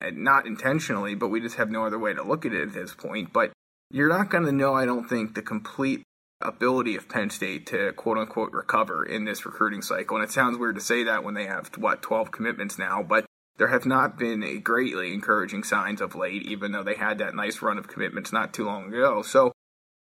and 0.00 0.24
not 0.24 0.46
intentionally, 0.46 1.14
but 1.14 1.28
we 1.28 1.40
just 1.40 1.56
have 1.56 1.70
no 1.70 1.84
other 1.84 1.98
way 1.98 2.14
to 2.14 2.22
look 2.22 2.46
at 2.46 2.54
it 2.54 2.68
at 2.68 2.72
this 2.72 2.94
point. 2.94 3.30
But 3.30 3.52
you're 3.90 4.08
not 4.08 4.30
going 4.30 4.44
to 4.44 4.52
know, 4.52 4.74
I 4.74 4.86
don't 4.86 5.06
think, 5.06 5.34
the 5.34 5.42
complete 5.42 6.02
ability 6.42 6.96
of 6.96 7.08
Penn 7.08 7.30
State 7.30 7.66
to 7.66 7.92
quote 7.92 8.18
unquote 8.18 8.52
recover 8.52 9.04
in 9.04 9.24
this 9.24 9.44
recruiting 9.44 9.82
cycle. 9.82 10.16
And 10.16 10.24
it 10.24 10.32
sounds 10.32 10.58
weird 10.58 10.76
to 10.76 10.80
say 10.80 11.04
that 11.04 11.24
when 11.24 11.34
they 11.34 11.46
have, 11.46 11.70
what, 11.76 12.02
12 12.02 12.30
commitments 12.30 12.78
now, 12.78 13.02
but 13.02 13.26
there 13.58 13.68
have 13.68 13.84
not 13.84 14.18
been 14.18 14.60
greatly 14.62 15.12
encouraging 15.12 15.64
signs 15.64 16.00
of 16.00 16.14
late, 16.14 16.42
even 16.44 16.72
though 16.72 16.82
they 16.82 16.94
had 16.94 17.18
that 17.18 17.34
nice 17.34 17.60
run 17.60 17.76
of 17.76 17.88
commitments 17.88 18.32
not 18.32 18.54
too 18.54 18.64
long 18.64 18.86
ago. 18.86 19.20
So, 19.20 19.52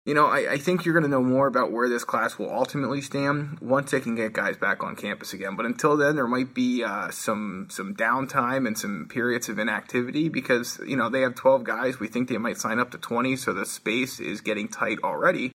you 0.05 0.13
know, 0.13 0.27
I, 0.27 0.53
I 0.53 0.57
think 0.57 0.85
you're 0.85 0.93
going 0.93 1.03
to 1.03 1.09
know 1.09 1.21
more 1.21 1.45
about 1.45 1.71
where 1.71 1.89
this 1.89 2.05
class 2.05 2.39
will 2.39 2.49
ultimately 2.49 3.01
stand 3.01 3.59
once 3.59 3.91
they 3.91 3.99
can 3.99 4.15
get 4.15 4.31
guys 4.31 4.55
back 4.55 4.81
on 4.81 4.95
campus 4.95 5.33
again. 5.33 5.57
But 5.57 5.65
until 5.65 5.97
then, 5.97 6.15
there 6.15 6.25
might 6.25 6.53
be 6.53 6.85
uh, 6.85 7.11
some 7.11 7.67
some 7.69 7.93
downtime 7.95 8.65
and 8.65 8.77
some 8.77 9.07
periods 9.09 9.49
of 9.49 9.59
inactivity 9.59 10.29
because 10.29 10.79
you 10.87 10.95
know 10.95 11.09
they 11.09 11.21
have 11.21 11.35
12 11.35 11.65
guys. 11.65 11.99
We 11.99 12.07
think 12.07 12.29
they 12.29 12.37
might 12.37 12.57
sign 12.57 12.79
up 12.79 12.91
to 12.91 12.97
20, 12.97 13.35
so 13.35 13.51
the 13.51 13.65
space 13.65 14.21
is 14.21 14.39
getting 14.39 14.69
tight 14.69 14.99
already. 15.03 15.51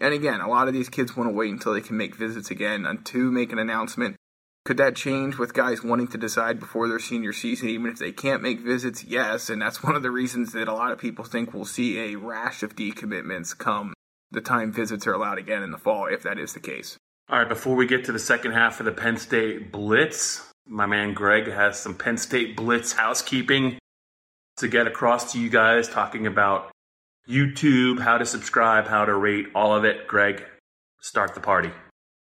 And 0.00 0.14
again, 0.14 0.40
a 0.40 0.48
lot 0.48 0.66
of 0.66 0.74
these 0.74 0.88
kids 0.88 1.16
want 1.16 1.28
to 1.28 1.34
wait 1.34 1.52
until 1.52 1.74
they 1.74 1.80
can 1.80 1.96
make 1.96 2.16
visits 2.16 2.50
again 2.50 2.86
to 3.04 3.30
make 3.30 3.52
an 3.52 3.58
announcement. 3.58 4.16
Could 4.64 4.76
that 4.76 4.96
change 4.96 5.38
with 5.38 5.54
guys 5.54 5.82
wanting 5.82 6.08
to 6.08 6.18
decide 6.18 6.60
before 6.60 6.88
their 6.88 6.98
senior 6.98 7.32
season, 7.32 7.68
even 7.68 7.90
if 7.90 7.98
they 7.98 8.12
can't 8.12 8.42
make 8.42 8.60
visits? 8.60 9.04
Yes, 9.04 9.50
and 9.50 9.60
that's 9.60 9.82
one 9.82 9.96
of 9.96 10.02
the 10.02 10.10
reasons 10.10 10.52
that 10.52 10.68
a 10.68 10.74
lot 10.74 10.92
of 10.92 10.98
people 10.98 11.24
think 11.24 11.52
we'll 11.52 11.64
see 11.64 11.98
a 11.98 12.16
rash 12.16 12.62
of 12.62 12.76
decommitments 12.76 13.56
come 13.56 13.94
the 14.30 14.40
time 14.40 14.72
visits 14.72 15.06
are 15.06 15.12
allowed 15.12 15.38
again 15.38 15.62
in 15.62 15.70
the 15.70 15.78
fall, 15.78 16.06
if 16.06 16.22
that 16.22 16.38
is 16.38 16.52
the 16.52 16.60
case. 16.60 16.96
All 17.28 17.38
right, 17.38 17.48
before 17.48 17.74
we 17.74 17.86
get 17.86 18.04
to 18.04 18.12
the 18.12 18.18
second 18.18 18.52
half 18.52 18.80
of 18.80 18.86
the 18.86 18.92
Penn 18.92 19.16
State 19.16 19.72
Blitz, 19.72 20.48
my 20.66 20.86
man 20.86 21.14
Greg 21.14 21.50
has 21.50 21.78
some 21.78 21.94
Penn 21.94 22.16
State 22.16 22.56
Blitz 22.56 22.92
housekeeping 22.92 23.78
to 24.58 24.68
get 24.68 24.86
across 24.86 25.32
to 25.32 25.40
you 25.40 25.48
guys, 25.48 25.88
talking 25.88 26.26
about 26.26 26.70
YouTube, 27.30 28.00
how 28.00 28.18
to 28.18 28.26
subscribe, 28.26 28.88
how 28.88 29.04
to 29.04 29.14
rate, 29.14 29.46
all 29.54 29.74
of 29.74 29.84
it. 29.84 30.08
Greg, 30.08 30.44
start 31.00 31.34
the 31.34 31.40
party. 31.40 31.70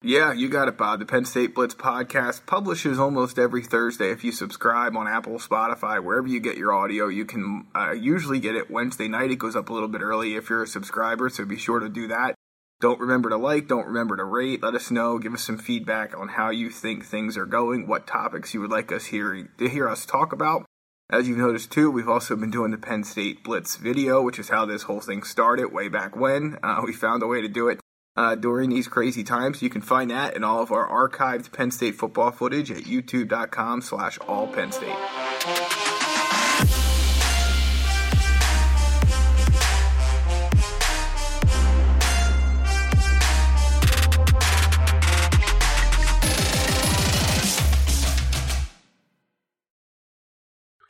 Yeah, 0.02 0.32
you 0.32 0.48
got 0.48 0.68
it, 0.68 0.76
Bob. 0.76 1.00
The 1.00 1.06
Penn 1.06 1.24
State 1.24 1.54
Blitz 1.54 1.74
podcast 1.74 2.46
publishes 2.46 2.98
almost 2.98 3.38
every 3.38 3.62
Thursday. 3.62 4.10
If 4.10 4.22
you 4.22 4.30
subscribe 4.32 4.94
on 4.96 5.08
Apple, 5.08 5.38
Spotify, 5.38 6.04
wherever 6.04 6.28
you 6.28 6.38
get 6.40 6.58
your 6.58 6.74
audio, 6.74 7.08
you 7.08 7.24
can 7.24 7.66
uh, 7.74 7.92
usually 7.92 8.38
get 8.38 8.54
it 8.54 8.70
Wednesday 8.70 9.08
night. 9.08 9.30
It 9.30 9.38
goes 9.38 9.56
up 9.56 9.68
a 9.70 9.72
little 9.72 9.88
bit 9.88 10.02
early 10.02 10.36
if 10.36 10.50
you're 10.50 10.62
a 10.62 10.66
subscriber, 10.68 11.28
so 11.28 11.44
be 11.44 11.56
sure 11.56 11.80
to 11.80 11.88
do 11.88 12.06
that. 12.08 12.34
Don't 12.80 13.00
remember 13.00 13.30
to 13.30 13.36
like, 13.38 13.66
don't 13.66 13.86
remember 13.86 14.16
to 14.16 14.24
rate. 14.24 14.62
Let 14.62 14.74
us 14.74 14.90
know, 14.90 15.18
give 15.18 15.32
us 15.32 15.42
some 15.42 15.58
feedback 15.58 16.16
on 16.16 16.28
how 16.28 16.50
you 16.50 16.68
think 16.68 17.04
things 17.04 17.36
are 17.38 17.46
going, 17.46 17.86
what 17.86 18.06
topics 18.06 18.52
you 18.52 18.60
would 18.60 18.70
like 18.70 18.92
us 18.92 19.06
here 19.06 19.48
to 19.58 19.68
hear 19.68 19.88
us 19.88 20.04
talk 20.04 20.32
about. 20.32 20.66
As 21.10 21.28
you've 21.28 21.38
noticed 21.38 21.70
too, 21.70 21.90
we've 21.90 22.08
also 22.08 22.34
been 22.34 22.50
doing 22.50 22.70
the 22.70 22.78
Penn 22.78 23.04
State 23.04 23.44
Blitz 23.44 23.76
video, 23.76 24.22
which 24.22 24.38
is 24.38 24.48
how 24.48 24.64
this 24.64 24.84
whole 24.84 25.00
thing 25.00 25.22
started 25.22 25.70
way 25.70 25.88
back 25.88 26.16
when. 26.16 26.58
Uh, 26.62 26.80
we 26.82 26.94
found 26.94 27.22
a 27.22 27.26
way 27.26 27.42
to 27.42 27.48
do 27.48 27.68
it 27.68 27.78
uh, 28.16 28.34
during 28.36 28.70
these 28.70 28.88
crazy 28.88 29.22
times. 29.22 29.60
You 29.60 29.68
can 29.68 29.82
find 29.82 30.10
that 30.10 30.34
and 30.34 30.44
all 30.44 30.62
of 30.62 30.72
our 30.72 30.88
archived 30.88 31.52
Penn 31.52 31.70
State 31.70 31.96
football 31.96 32.30
footage 32.30 32.70
at 32.70 32.84
youtube.com 32.84 33.82
slash 33.82 34.18
all 34.26 34.46
Penn 34.46 34.72
State. 34.72 35.83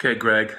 Okay, 0.05 0.19
Greg, 0.19 0.55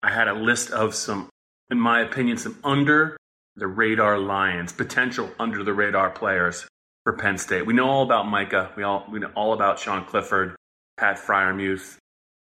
I 0.00 0.12
had 0.12 0.28
a 0.28 0.32
list 0.32 0.70
of 0.70 0.94
some, 0.94 1.28
in 1.72 1.80
my 1.80 2.02
opinion, 2.02 2.36
some 2.36 2.56
under 2.62 3.16
the 3.56 3.66
radar 3.66 4.16
Lions, 4.16 4.70
potential 4.70 5.28
under 5.40 5.64
the 5.64 5.74
radar 5.74 6.08
players 6.10 6.68
for 7.02 7.14
Penn 7.14 7.36
State. 7.36 7.66
We 7.66 7.74
know 7.74 7.90
all 7.90 8.04
about 8.04 8.28
Micah. 8.28 8.70
We 8.76 8.84
all 8.84 9.04
we 9.10 9.18
know 9.18 9.32
all 9.34 9.54
about 9.54 9.80
Sean 9.80 10.04
Clifford, 10.04 10.54
Pat 10.96 11.18
Freiermuth, 11.18 11.96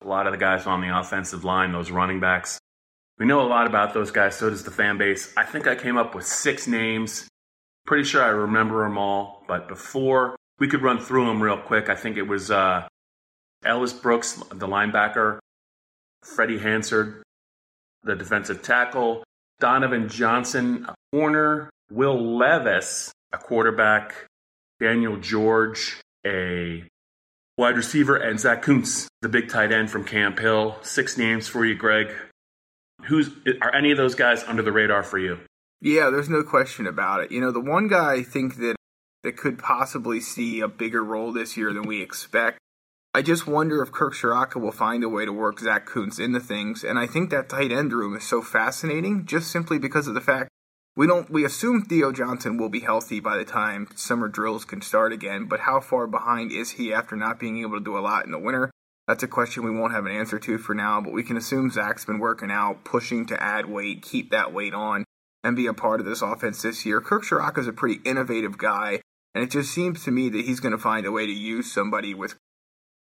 a 0.00 0.06
lot 0.06 0.28
of 0.28 0.32
the 0.32 0.38
guys 0.38 0.64
on 0.64 0.80
the 0.80 0.96
offensive 0.96 1.42
line, 1.42 1.72
those 1.72 1.90
running 1.90 2.20
backs. 2.20 2.60
We 3.18 3.26
know 3.26 3.40
a 3.40 3.48
lot 3.48 3.66
about 3.66 3.92
those 3.92 4.12
guys. 4.12 4.36
So 4.36 4.48
does 4.48 4.62
the 4.62 4.70
fan 4.70 4.98
base. 4.98 5.34
I 5.36 5.42
think 5.42 5.66
I 5.66 5.74
came 5.74 5.96
up 5.96 6.14
with 6.14 6.24
six 6.24 6.68
names. 6.68 7.26
Pretty 7.84 8.04
sure 8.04 8.22
I 8.22 8.28
remember 8.28 8.84
them 8.84 8.96
all. 8.96 9.42
But 9.48 9.66
before 9.66 10.36
we 10.60 10.68
could 10.68 10.82
run 10.82 11.00
through 11.00 11.26
them 11.26 11.42
real 11.42 11.58
quick, 11.58 11.88
I 11.88 11.96
think 11.96 12.16
it 12.16 12.28
was 12.28 12.48
uh, 12.48 12.86
Ellis 13.64 13.92
Brooks, 13.92 14.34
the 14.34 14.68
linebacker, 14.68 15.40
Freddie 16.22 16.58
Hansard, 16.58 17.22
the 18.02 18.14
defensive 18.14 18.62
tackle, 18.62 19.24
Donovan 19.60 20.08
Johnson, 20.08 20.86
a 20.88 20.94
corner, 21.12 21.70
Will 21.90 22.36
Levis, 22.38 23.12
a 23.32 23.38
quarterback, 23.38 24.26
Daniel 24.80 25.16
George, 25.16 26.00
a 26.26 26.84
wide 27.56 27.76
receiver, 27.76 28.16
and 28.16 28.40
Zach 28.40 28.62
Kuntz, 28.62 29.08
the 29.20 29.28
big 29.28 29.48
tight 29.48 29.72
end 29.72 29.90
from 29.90 30.04
Camp 30.04 30.38
Hill. 30.38 30.78
Six 30.82 31.16
names 31.18 31.48
for 31.48 31.64
you, 31.64 31.74
Greg. 31.74 32.12
Who's 33.04 33.30
are 33.60 33.74
any 33.74 33.90
of 33.90 33.96
those 33.96 34.14
guys 34.14 34.44
under 34.44 34.62
the 34.62 34.72
radar 34.72 35.02
for 35.02 35.18
you? 35.18 35.38
Yeah, 35.80 36.10
there's 36.10 36.28
no 36.28 36.44
question 36.44 36.86
about 36.86 37.24
it. 37.24 37.32
You 37.32 37.40
know, 37.40 37.50
the 37.50 37.60
one 37.60 37.88
guy 37.88 38.14
I 38.14 38.22
think 38.22 38.56
that 38.56 38.76
that 39.22 39.36
could 39.36 39.58
possibly 39.58 40.20
see 40.20 40.60
a 40.60 40.68
bigger 40.68 41.02
role 41.04 41.32
this 41.32 41.56
year 41.56 41.72
than 41.72 41.82
we 41.82 42.02
expect 42.02 42.58
I 43.14 43.20
just 43.20 43.46
wonder 43.46 43.82
if 43.82 43.92
Kirk 43.92 44.14
Ciarrocca 44.14 44.58
will 44.58 44.72
find 44.72 45.04
a 45.04 45.08
way 45.08 45.26
to 45.26 45.32
work 45.32 45.60
Zach 45.60 45.84
Kuntz 45.84 46.18
into 46.18 46.40
things, 46.40 46.82
and 46.82 46.98
I 46.98 47.06
think 47.06 47.28
that 47.28 47.50
tight 47.50 47.70
end 47.70 47.92
room 47.92 48.16
is 48.16 48.26
so 48.26 48.40
fascinating 48.40 49.26
just 49.26 49.50
simply 49.50 49.78
because 49.78 50.08
of 50.08 50.14
the 50.14 50.20
fact 50.22 50.48
we 50.96 51.06
don't 51.06 51.28
we 51.28 51.44
assume 51.44 51.82
Theo 51.82 52.10
Johnson 52.10 52.56
will 52.56 52.70
be 52.70 52.80
healthy 52.80 53.20
by 53.20 53.36
the 53.36 53.44
time 53.44 53.88
summer 53.96 54.28
drills 54.28 54.64
can 54.64 54.80
start 54.80 55.12
again, 55.12 55.44
but 55.44 55.60
how 55.60 55.78
far 55.80 56.06
behind 56.06 56.52
is 56.52 56.72
he 56.72 56.92
after 56.92 57.14
not 57.14 57.38
being 57.38 57.60
able 57.60 57.78
to 57.78 57.84
do 57.84 57.98
a 57.98 58.00
lot 58.00 58.24
in 58.24 58.32
the 58.32 58.38
winter? 58.38 58.70
That's 59.06 59.22
a 59.22 59.28
question 59.28 59.62
we 59.62 59.78
won't 59.78 59.92
have 59.92 60.06
an 60.06 60.16
answer 60.16 60.38
to 60.38 60.56
for 60.56 60.74
now, 60.74 61.02
but 61.02 61.12
we 61.12 61.22
can 61.22 61.36
assume 61.36 61.70
Zach's 61.70 62.06
been 62.06 62.18
working 62.18 62.50
out, 62.50 62.82
pushing 62.82 63.26
to 63.26 63.42
add 63.42 63.66
weight, 63.66 64.00
keep 64.00 64.30
that 64.30 64.54
weight 64.54 64.72
on, 64.72 65.04
and 65.44 65.54
be 65.54 65.66
a 65.66 65.74
part 65.74 66.00
of 66.00 66.06
this 66.06 66.22
offense 66.22 66.62
this 66.62 66.86
year. 66.86 67.02
Kirk 67.02 67.24
Ciarrocca 67.24 67.58
is 67.58 67.66
a 67.66 67.72
pretty 67.74 68.00
innovative 68.08 68.56
guy, 68.56 69.00
and 69.34 69.44
it 69.44 69.50
just 69.50 69.70
seems 69.70 70.02
to 70.04 70.10
me 70.10 70.30
that 70.30 70.46
he's 70.46 70.60
going 70.60 70.72
to 70.72 70.78
find 70.78 71.04
a 71.04 71.12
way 71.12 71.26
to 71.26 71.32
use 71.32 71.70
somebody 71.70 72.14
with 72.14 72.36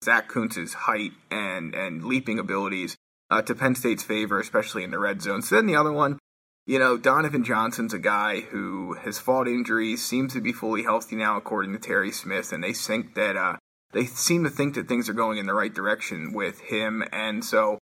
Zach 0.04 0.28
Kuntz's 0.28 0.74
height 0.74 1.12
and 1.30 1.74
and 1.74 2.04
leaping 2.04 2.38
abilities 2.38 2.96
uh, 3.30 3.42
to 3.42 3.54
Penn 3.54 3.74
State's 3.74 4.02
favor, 4.02 4.38
especially 4.38 4.84
in 4.84 4.90
the 4.90 4.98
red 4.98 5.22
zone. 5.22 5.42
So 5.42 5.56
then 5.56 5.66
the 5.66 5.76
other 5.76 5.92
one, 5.92 6.18
you 6.66 6.78
know, 6.78 6.96
Donovan 6.96 7.44
Johnson's 7.44 7.94
a 7.94 7.98
guy 7.98 8.40
who 8.40 8.94
has 8.94 9.18
fought 9.18 9.48
injuries, 9.48 10.04
seems 10.04 10.32
to 10.34 10.40
be 10.40 10.52
fully 10.52 10.82
healthy 10.82 11.16
now, 11.16 11.36
according 11.36 11.72
to 11.72 11.78
Terry 11.78 12.10
Smith, 12.10 12.52
and 12.52 12.62
they 12.62 12.72
think 12.72 13.14
that 13.14 13.36
uh, 13.36 13.56
they 13.92 14.04
seem 14.04 14.44
to 14.44 14.50
think 14.50 14.74
that 14.74 14.88
things 14.88 15.08
are 15.08 15.14
going 15.14 15.38
in 15.38 15.46
the 15.46 15.54
right 15.54 15.72
direction 15.72 16.32
with 16.32 16.60
him, 16.60 17.02
and 17.12 17.44
so 17.44 17.78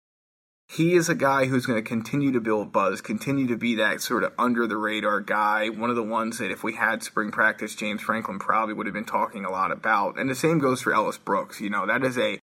he 0.74 0.96
is 0.96 1.08
a 1.08 1.16
guy 1.16 1.46
who's 1.46 1.68
going 1.68 1.82
to 1.82 1.88
continue 1.88 2.32
to 2.32 2.42
build 2.42 2.72
buzz, 2.72 3.00
continue 3.00 3.46
to 3.46 3.58
be 3.58 3.76
that 3.76 4.02
sort 4.02 4.24
of 4.24 4.34
under 4.40 4.66
the 4.66 4.78
radar 4.78 5.20
guy. 5.22 5.70
One 5.70 5.92
of 5.92 5.96
the 5.96 6.02
ones 6.02 6.40
that 6.40 6.50
if 6.50 6.64
we 6.64 6.74
had 6.74 7.04
spring 7.04 7.32
practice, 7.32 7.76
James 7.76 8.02
Franklin 8.02 8.40
probably 8.40 8.74
would 8.74 8.88
have 8.88 8.94
been 8.94 9.06
talking 9.06 9.46
a 9.46 9.52
lot 9.52 9.72
about. 9.72 10.18
And 10.18 10.28
the 10.28 10.36
same 10.36 10.58
goes 10.58 10.82
for 10.82 10.92
Ellis 10.92 11.20
Brooks. 11.20 11.62
You 11.62 11.70
know, 11.70 11.86
that 11.86 12.04
is 12.04 12.18
a 12.18 12.40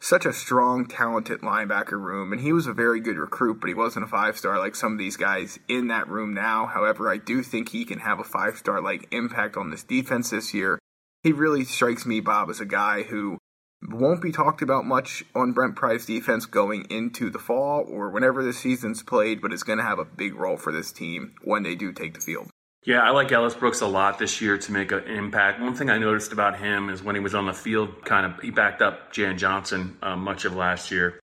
such 0.00 0.26
a 0.26 0.32
strong, 0.32 0.86
talented 0.86 1.40
linebacker 1.40 2.00
room, 2.00 2.32
and 2.32 2.40
he 2.40 2.52
was 2.52 2.66
a 2.66 2.72
very 2.72 3.00
good 3.00 3.16
recruit, 3.16 3.60
but 3.60 3.68
he 3.68 3.74
wasn't 3.74 4.04
a 4.04 4.08
five 4.08 4.36
star 4.36 4.58
like 4.58 4.74
some 4.74 4.92
of 4.92 4.98
these 4.98 5.16
guys 5.16 5.60
in 5.68 5.86
that 5.88 6.08
room 6.08 6.34
now. 6.34 6.66
However, 6.66 7.08
I 7.08 7.16
do 7.16 7.42
think 7.42 7.68
he 7.68 7.84
can 7.84 8.00
have 8.00 8.18
a 8.18 8.24
five 8.24 8.56
star 8.56 8.80
like 8.80 9.06
impact 9.12 9.56
on 9.56 9.70
this 9.70 9.84
defense 9.84 10.30
this 10.30 10.52
year. 10.52 10.80
He 11.22 11.32
really 11.32 11.64
strikes 11.64 12.06
me, 12.06 12.20
Bob, 12.20 12.50
as 12.50 12.60
a 12.60 12.66
guy 12.66 13.02
who 13.02 13.38
won't 13.82 14.22
be 14.22 14.32
talked 14.32 14.62
about 14.62 14.84
much 14.84 15.24
on 15.34 15.52
Brent 15.52 15.76
Pry's 15.76 16.06
defense 16.06 16.46
going 16.46 16.86
into 16.90 17.30
the 17.30 17.38
fall 17.38 17.84
or 17.88 18.10
whenever 18.10 18.42
the 18.42 18.52
season's 18.52 19.02
played, 19.02 19.40
but 19.40 19.52
it's 19.52 19.62
going 19.62 19.78
to 19.78 19.84
have 19.84 19.98
a 19.98 20.04
big 20.04 20.34
role 20.34 20.56
for 20.56 20.72
this 20.72 20.92
team 20.92 21.34
when 21.44 21.62
they 21.62 21.74
do 21.74 21.92
take 21.92 22.14
the 22.14 22.20
field. 22.20 22.50
Yeah, 22.84 23.02
I 23.02 23.10
like 23.10 23.30
Ellis 23.32 23.54
Brooks 23.54 23.80
a 23.80 23.86
lot 23.86 24.18
this 24.18 24.40
year 24.40 24.56
to 24.56 24.72
make 24.72 24.92
an 24.92 25.04
impact. 25.04 25.60
One 25.60 25.74
thing 25.74 25.90
I 25.90 25.98
noticed 25.98 26.32
about 26.32 26.58
him 26.58 26.88
is 26.88 27.02
when 27.02 27.16
he 27.16 27.20
was 27.20 27.34
on 27.34 27.46
the 27.46 27.52
field, 27.52 28.04
kind 28.04 28.24
of 28.24 28.40
he 28.40 28.50
backed 28.50 28.80
up 28.80 29.12
Jan 29.12 29.36
Johnson 29.36 29.98
uh, 30.00 30.16
much 30.16 30.44
of 30.44 30.54
last 30.54 30.90
year. 30.90 31.20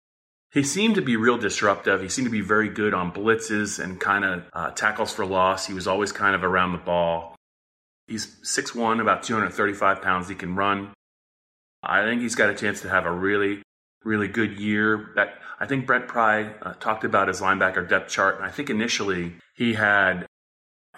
He 0.53 0.63
seemed 0.63 0.95
to 0.95 1.03
be 1.03 1.17
real 1.17 1.37
disruptive. 1.37 2.01
He 2.01 2.09
seemed 2.09 2.27
to 2.27 2.33
be 2.33 2.41
very 2.41 2.69
good 2.69 2.95
on 2.95 3.13
blitzes 3.13 3.83
and 3.83 4.01
kind 4.01 4.25
of 4.25 4.45
uh, 4.53 4.71
tackles 4.71 5.13
for 5.13 5.27
loss. 5.27 5.67
He 5.67 5.75
was 5.75 5.87
always 5.87 6.13
kind 6.13 6.35
of 6.35 6.43
around 6.43 6.73
the 6.73 6.79
ball. 6.79 7.35
He's 8.07 8.27
6'1, 8.43 9.01
about 9.01 9.23
235 9.23 10.01
pounds. 10.01 10.29
He 10.29 10.35
can 10.35 10.55
run. 10.55 10.93
I 11.89 12.05
think 12.05 12.21
he's 12.21 12.35
got 12.35 12.51
a 12.51 12.55
chance 12.55 12.83
to 12.83 12.91
have 12.91 13.07
a 13.07 13.11
really, 13.11 13.63
really 14.05 14.29
good 14.29 14.59
year. 14.59 15.11
That 15.17 15.35
I 15.59 15.67
think 15.67 15.87
Brent 15.87 16.07
Pry 16.07 16.53
uh, 16.63 16.75
talked 16.75 17.05
about 17.05 17.29
his 17.29 17.41
linebacker 17.41 17.89
depth 17.89 18.11
chart, 18.11 18.37
and 18.37 18.45
I 18.45 18.51
think 18.51 18.69
initially 18.69 19.37
he 19.57 19.75
had 19.75 20.27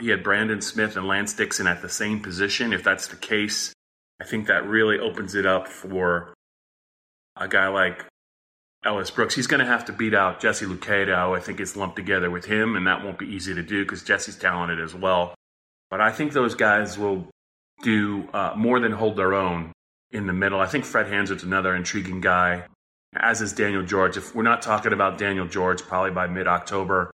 he 0.01 0.09
had 0.09 0.25
Brandon 0.25 0.61
Smith 0.61 0.97
and 0.97 1.07
Lance 1.07 1.33
Dixon 1.33 1.69
at 1.69 1.81
the 1.81 1.89
same 1.89 2.21
position. 2.21 2.73
If 2.73 2.83
that's 2.83 3.07
the 3.07 3.17
case, 3.17 3.73
I 4.21 4.25
think 4.25 4.49
that 4.49 4.67
really 4.67 4.99
opens 4.99 5.35
it 5.35 5.47
up 5.47 5.69
for 5.69 6.35
a 7.37 7.47
guy 7.47 7.69
like 7.69 8.05
Ellis 8.85 9.11
Brooks. 9.11 9.35
He's 9.35 9.47
going 9.47 9.61
to 9.61 9.67
have 9.67 9.85
to 9.85 9.93
beat 9.93 10.15
out 10.15 10.41
Jesse 10.41 10.67
Luketa. 10.67 11.37
I 11.37 11.41
think 11.41 11.61
it's 11.61 11.77
lumped 11.77 11.97
together 11.97 12.31
with 12.31 12.47
him, 12.47 12.75
and 12.77 12.87
that 12.87 13.05
won't 13.05 13.19
be 13.19 13.27
easy 13.27 13.55
to 13.55 13.63
do 13.63 13.85
because 13.85 14.03
Jesse's 14.03 14.37
talented 14.37 14.81
as 14.81 14.95
well. 14.95 15.35
But 15.91 16.01
I 16.01 16.11
think 16.11 16.33
those 16.33 16.55
guys 16.55 16.99
will 16.99 17.27
do 17.83 18.29
uh, 18.33 18.55
more 18.57 18.81
than 18.81 18.93
hold 18.93 19.17
their 19.17 19.35
own 19.35 19.73
in 20.13 20.27
the 20.27 20.33
middle. 20.33 20.61
I 20.61 20.67
think 20.67 20.85
Fred 20.85 21.07
Hansard's 21.09 21.43
another 21.43 21.75
intriguing 21.75 22.21
guy, 22.21 22.65
as 23.15 23.41
is 23.41 23.53
Daniel 23.53 23.83
George. 23.83 24.17
If 24.17 24.35
we're 24.35 24.43
not 24.43 24.63
talking 24.63 24.93
about 24.93 25.19
Daniel 25.19 25.47
George, 25.47 25.83
probably 25.83 26.11
by 26.11 26.27
mid 26.27 26.47
October, 26.47 27.11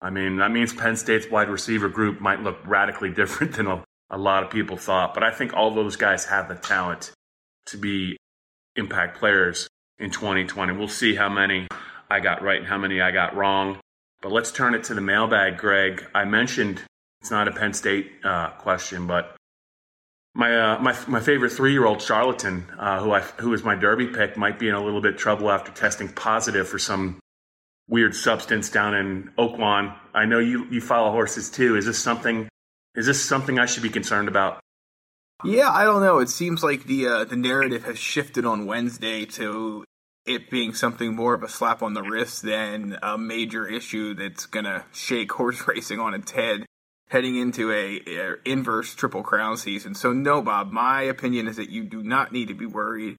I 0.00 0.10
mean, 0.10 0.36
that 0.36 0.50
means 0.50 0.72
Penn 0.72 0.96
State's 0.96 1.30
wide 1.30 1.48
receiver 1.50 1.88
group 1.88 2.20
might 2.20 2.42
look 2.42 2.58
radically 2.64 3.10
different 3.14 3.54
than 3.54 3.66
a, 3.66 3.84
a 4.10 4.18
lot 4.18 4.42
of 4.42 4.50
people 4.50 4.76
thought. 4.76 5.14
But 5.14 5.22
I 5.22 5.30
think 5.30 5.54
all 5.54 5.74
those 5.74 5.96
guys 5.96 6.24
have 6.26 6.48
the 6.48 6.54
talent 6.54 7.12
to 7.66 7.76
be 7.76 8.16
impact 8.76 9.18
players 9.18 9.68
in 9.98 10.10
2020. 10.10 10.72
We'll 10.72 10.88
see 10.88 11.14
how 11.14 11.28
many 11.28 11.68
I 12.10 12.20
got 12.20 12.42
right 12.42 12.58
and 12.58 12.66
how 12.66 12.78
many 12.78 13.00
I 13.00 13.10
got 13.10 13.36
wrong. 13.36 13.78
But 14.22 14.32
let's 14.32 14.52
turn 14.52 14.74
it 14.74 14.84
to 14.84 14.94
the 14.94 15.00
mailbag, 15.00 15.58
Greg. 15.58 16.04
I 16.14 16.24
mentioned 16.24 16.82
it's 17.20 17.30
not 17.30 17.48
a 17.48 17.52
Penn 17.52 17.72
State 17.72 18.12
uh, 18.24 18.50
question, 18.50 19.06
but 19.06 19.36
my 20.34 20.56
uh, 20.56 20.78
my 20.78 20.96
my 21.08 21.20
favorite 21.20 21.50
three 21.50 21.72
year 21.72 21.86
old 21.86 22.00
charlatan, 22.00 22.66
uh, 22.78 23.00
who 23.00 23.12
I 23.12 23.20
who 23.20 23.52
is 23.52 23.64
my 23.64 23.74
Derby 23.74 24.06
pick, 24.06 24.36
might 24.36 24.58
be 24.58 24.68
in 24.68 24.74
a 24.74 24.82
little 24.82 25.00
bit 25.00 25.18
trouble 25.18 25.50
after 25.50 25.72
testing 25.72 26.08
positive 26.08 26.68
for 26.68 26.78
some 26.78 27.18
weird 27.88 28.14
substance 28.14 28.70
down 28.70 28.94
in 28.94 29.30
Oaklawn. 29.36 29.96
I 30.14 30.26
know 30.26 30.38
you 30.38 30.66
you 30.70 30.80
follow 30.80 31.10
horses 31.10 31.50
too. 31.50 31.76
Is 31.76 31.86
this 31.86 31.98
something? 31.98 32.48
Is 32.94 33.06
this 33.06 33.22
something 33.22 33.58
I 33.58 33.66
should 33.66 33.82
be 33.82 33.90
concerned 33.90 34.28
about? 34.28 34.60
Yeah, 35.44 35.70
I 35.70 35.84
don't 35.84 36.02
know. 36.02 36.18
It 36.18 36.28
seems 36.28 36.62
like 36.62 36.84
the 36.84 37.06
uh, 37.08 37.24
the 37.24 37.36
narrative 37.36 37.84
has 37.84 37.98
shifted 37.98 38.44
on 38.44 38.66
Wednesday 38.66 39.24
to 39.26 39.84
it 40.26 40.50
being 40.50 40.74
something 40.74 41.16
more 41.16 41.34
of 41.34 41.42
a 41.42 41.48
slap 41.48 41.82
on 41.82 41.94
the 41.94 42.02
wrist 42.02 42.42
than 42.42 42.96
a 43.02 43.18
major 43.18 43.66
issue 43.66 44.14
that's 44.14 44.46
gonna 44.46 44.84
shake 44.92 45.32
horse 45.32 45.62
racing 45.66 45.98
on 45.98 46.14
its 46.14 46.30
head 46.30 46.66
heading 47.10 47.36
into 47.36 47.70
a, 47.72 48.00
a, 48.06 48.36
inverse 48.44 48.94
triple 48.94 49.22
crown 49.22 49.56
season. 49.56 49.94
So 49.94 50.12
no, 50.12 50.40
Bob. 50.40 50.70
My 50.72 51.02
opinion 51.02 51.46
is 51.46 51.56
that 51.56 51.70
you 51.70 51.84
do 51.84 52.02
not 52.02 52.32
need 52.32 52.48
to 52.48 52.54
be 52.54 52.66
worried. 52.66 53.16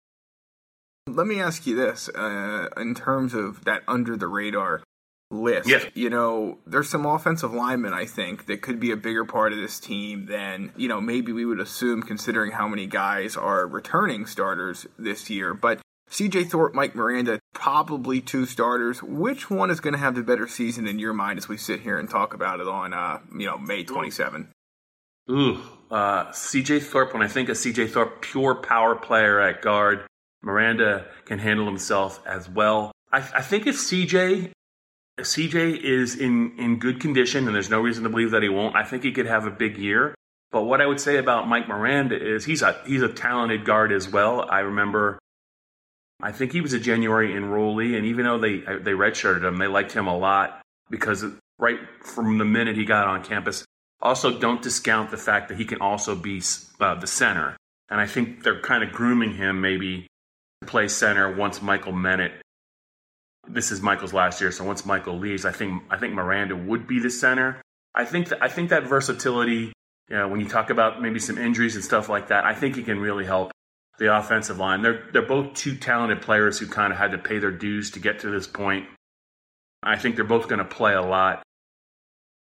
Let 1.07 1.27
me 1.27 1.39
ask 1.39 1.67
you 1.67 1.75
this: 1.75 2.09
uh, 2.09 2.69
in 2.77 2.95
terms 2.95 3.33
of 3.33 3.65
that 3.65 3.83
under 3.87 4.15
the 4.15 4.27
radar 4.27 4.83
list, 5.29 5.67
yes. 5.67 5.85
you 5.93 6.09
know, 6.09 6.57
there's 6.65 6.89
some 6.89 7.05
offensive 7.05 7.53
linemen 7.53 7.93
I 7.93 8.05
think 8.05 8.45
that 8.47 8.61
could 8.61 8.79
be 8.79 8.91
a 8.91 8.97
bigger 8.97 9.25
part 9.25 9.53
of 9.53 9.59
this 9.59 9.79
team 9.79 10.25
than 10.25 10.71
you 10.75 10.87
know 10.87 11.01
maybe 11.01 11.31
we 11.31 11.45
would 11.45 11.59
assume, 11.59 12.01
considering 12.01 12.51
how 12.51 12.67
many 12.67 12.87
guys 12.87 13.35
are 13.35 13.67
returning 13.67 14.25
starters 14.25 14.87
this 14.97 15.29
year. 15.29 15.53
But 15.53 15.81
CJ 16.11 16.49
Thorpe, 16.49 16.75
Mike 16.75 16.93
Miranda, 16.93 17.39
probably 17.53 18.19
two 18.19 18.45
starters. 18.45 19.01
Which 19.01 19.49
one 19.49 19.71
is 19.71 19.79
going 19.79 19.93
to 19.93 19.99
have 19.99 20.13
the 20.13 20.23
better 20.23 20.45
season 20.47 20.85
in 20.85 20.99
your 20.99 21.13
mind 21.13 21.39
as 21.39 21.47
we 21.47 21.55
sit 21.55 21.79
here 21.79 21.97
and 21.97 22.09
talk 22.09 22.33
about 22.33 22.59
it 22.59 22.67
on, 22.67 22.93
uh, 22.93 23.19
you 23.33 23.45
know, 23.45 23.57
May 23.57 23.85
27? 23.85 24.49
Ooh, 25.29 25.61
uh, 25.89 26.25
CJ 26.31 26.83
Thorpe. 26.83 27.13
When 27.13 27.23
I 27.23 27.29
think 27.29 27.47
of 27.47 27.55
CJ 27.55 27.91
Thorpe, 27.91 28.21
pure 28.21 28.55
power 28.55 28.95
player 28.95 29.39
at 29.39 29.61
guard, 29.61 30.05
Miranda 30.41 31.05
can 31.23 31.39
handle 31.39 31.65
himself 31.65 32.19
as 32.25 32.49
well. 32.49 32.91
I, 33.13 33.19
I 33.19 33.41
think 33.41 33.65
if 33.65 33.77
CJ 33.77 34.51
if 35.17 35.25
CJ 35.25 35.81
is 35.81 36.15
in, 36.15 36.57
in 36.57 36.79
good 36.79 36.99
condition, 36.99 37.45
and 37.45 37.55
there's 37.55 37.69
no 37.69 37.79
reason 37.79 38.03
to 38.03 38.09
believe 38.09 38.31
that 38.31 38.43
he 38.43 38.49
won't, 38.49 38.75
I 38.75 38.83
think 38.83 39.03
he 39.03 39.11
could 39.11 39.27
have 39.27 39.45
a 39.45 39.51
big 39.51 39.77
year. 39.77 40.15
But 40.51 40.63
what 40.63 40.81
I 40.81 40.85
would 40.85 40.99
say 40.99 41.17
about 41.17 41.47
Mike 41.47 41.67
Miranda 41.67 42.15
is 42.15 42.43
he's 42.43 42.61
a 42.61 42.81
he's 42.85 43.01
a 43.01 43.07
talented 43.07 43.63
guard 43.63 43.93
as 43.93 44.09
well. 44.09 44.45
I 44.49 44.59
remember 44.59 45.19
I 46.21 46.31
think 46.31 46.51
he 46.51 46.61
was 46.61 46.73
a 46.73 46.79
January 46.79 47.33
enrollee, 47.33 47.97
and 47.97 48.05
even 48.05 48.25
though 48.25 48.37
they 48.37 48.57
they 48.59 48.91
redshirted 48.91 49.43
him, 49.43 49.57
they 49.57 49.67
liked 49.67 49.91
him 49.91 50.07
a 50.07 50.17
lot 50.17 50.61
because 50.89 51.25
right 51.57 51.79
from 52.03 52.37
the 52.37 52.45
minute 52.45 52.75
he 52.75 52.85
got 52.85 53.07
on 53.07 53.23
campus. 53.23 53.65
Also, 54.01 54.39
don't 54.39 54.61
discount 54.61 55.11
the 55.11 55.17
fact 55.17 55.49
that 55.49 55.57
he 55.57 55.65
can 55.65 55.79
also 55.79 56.15
be 56.15 56.41
uh, 56.79 56.95
the 56.95 57.07
center, 57.07 57.57
and 57.89 58.01
I 58.01 58.07
think 58.07 58.43
they're 58.43 58.61
kind 58.61 58.83
of 58.83 58.91
grooming 58.91 59.35
him 59.35 59.61
maybe 59.61 60.07
to 60.61 60.67
play 60.67 60.87
center 60.87 61.35
once 61.35 61.61
Michael 61.61 61.93
Menet. 61.93 62.33
This 63.47 63.71
is 63.71 63.81
Michael's 63.81 64.13
last 64.13 64.41
year, 64.41 64.51
so 64.51 64.63
once 64.63 64.85
Michael 64.85 65.17
leaves, 65.17 65.45
I 65.45 65.51
think 65.51 65.83
I 65.89 65.97
think 65.97 66.13
Miranda 66.13 66.55
would 66.55 66.87
be 66.87 66.99
the 66.99 67.09
center. 67.09 67.61
I 67.93 68.05
think 68.05 68.29
that 68.29 68.41
I 68.41 68.47
think 68.47 68.69
that 68.69 68.83
versatility, 68.83 69.73
you 70.09 70.17
know, 70.17 70.27
when 70.27 70.39
you 70.39 70.47
talk 70.47 70.69
about 70.69 71.01
maybe 71.01 71.19
some 71.19 71.37
injuries 71.37 71.75
and 71.75 71.83
stuff 71.83 72.09
like 72.09 72.27
that, 72.29 72.45
I 72.45 72.53
think 72.53 72.75
he 72.75 72.83
can 72.83 72.99
really 72.99 73.25
help 73.25 73.51
the 74.01 74.17
offensive 74.17 74.57
line. 74.57 74.81
They're 74.81 75.03
they're 75.13 75.21
both 75.21 75.53
two 75.53 75.75
talented 75.75 76.23
players 76.23 76.57
who 76.57 76.65
kind 76.65 76.91
of 76.91 76.97
had 76.97 77.11
to 77.11 77.19
pay 77.19 77.37
their 77.37 77.51
dues 77.51 77.91
to 77.91 77.99
get 77.99 78.19
to 78.21 78.31
this 78.31 78.47
point. 78.47 78.87
I 79.83 79.95
think 79.95 80.15
they're 80.15 80.25
both 80.25 80.47
going 80.47 80.59
to 80.59 80.65
play 80.65 80.93
a 80.93 81.03
lot, 81.03 81.43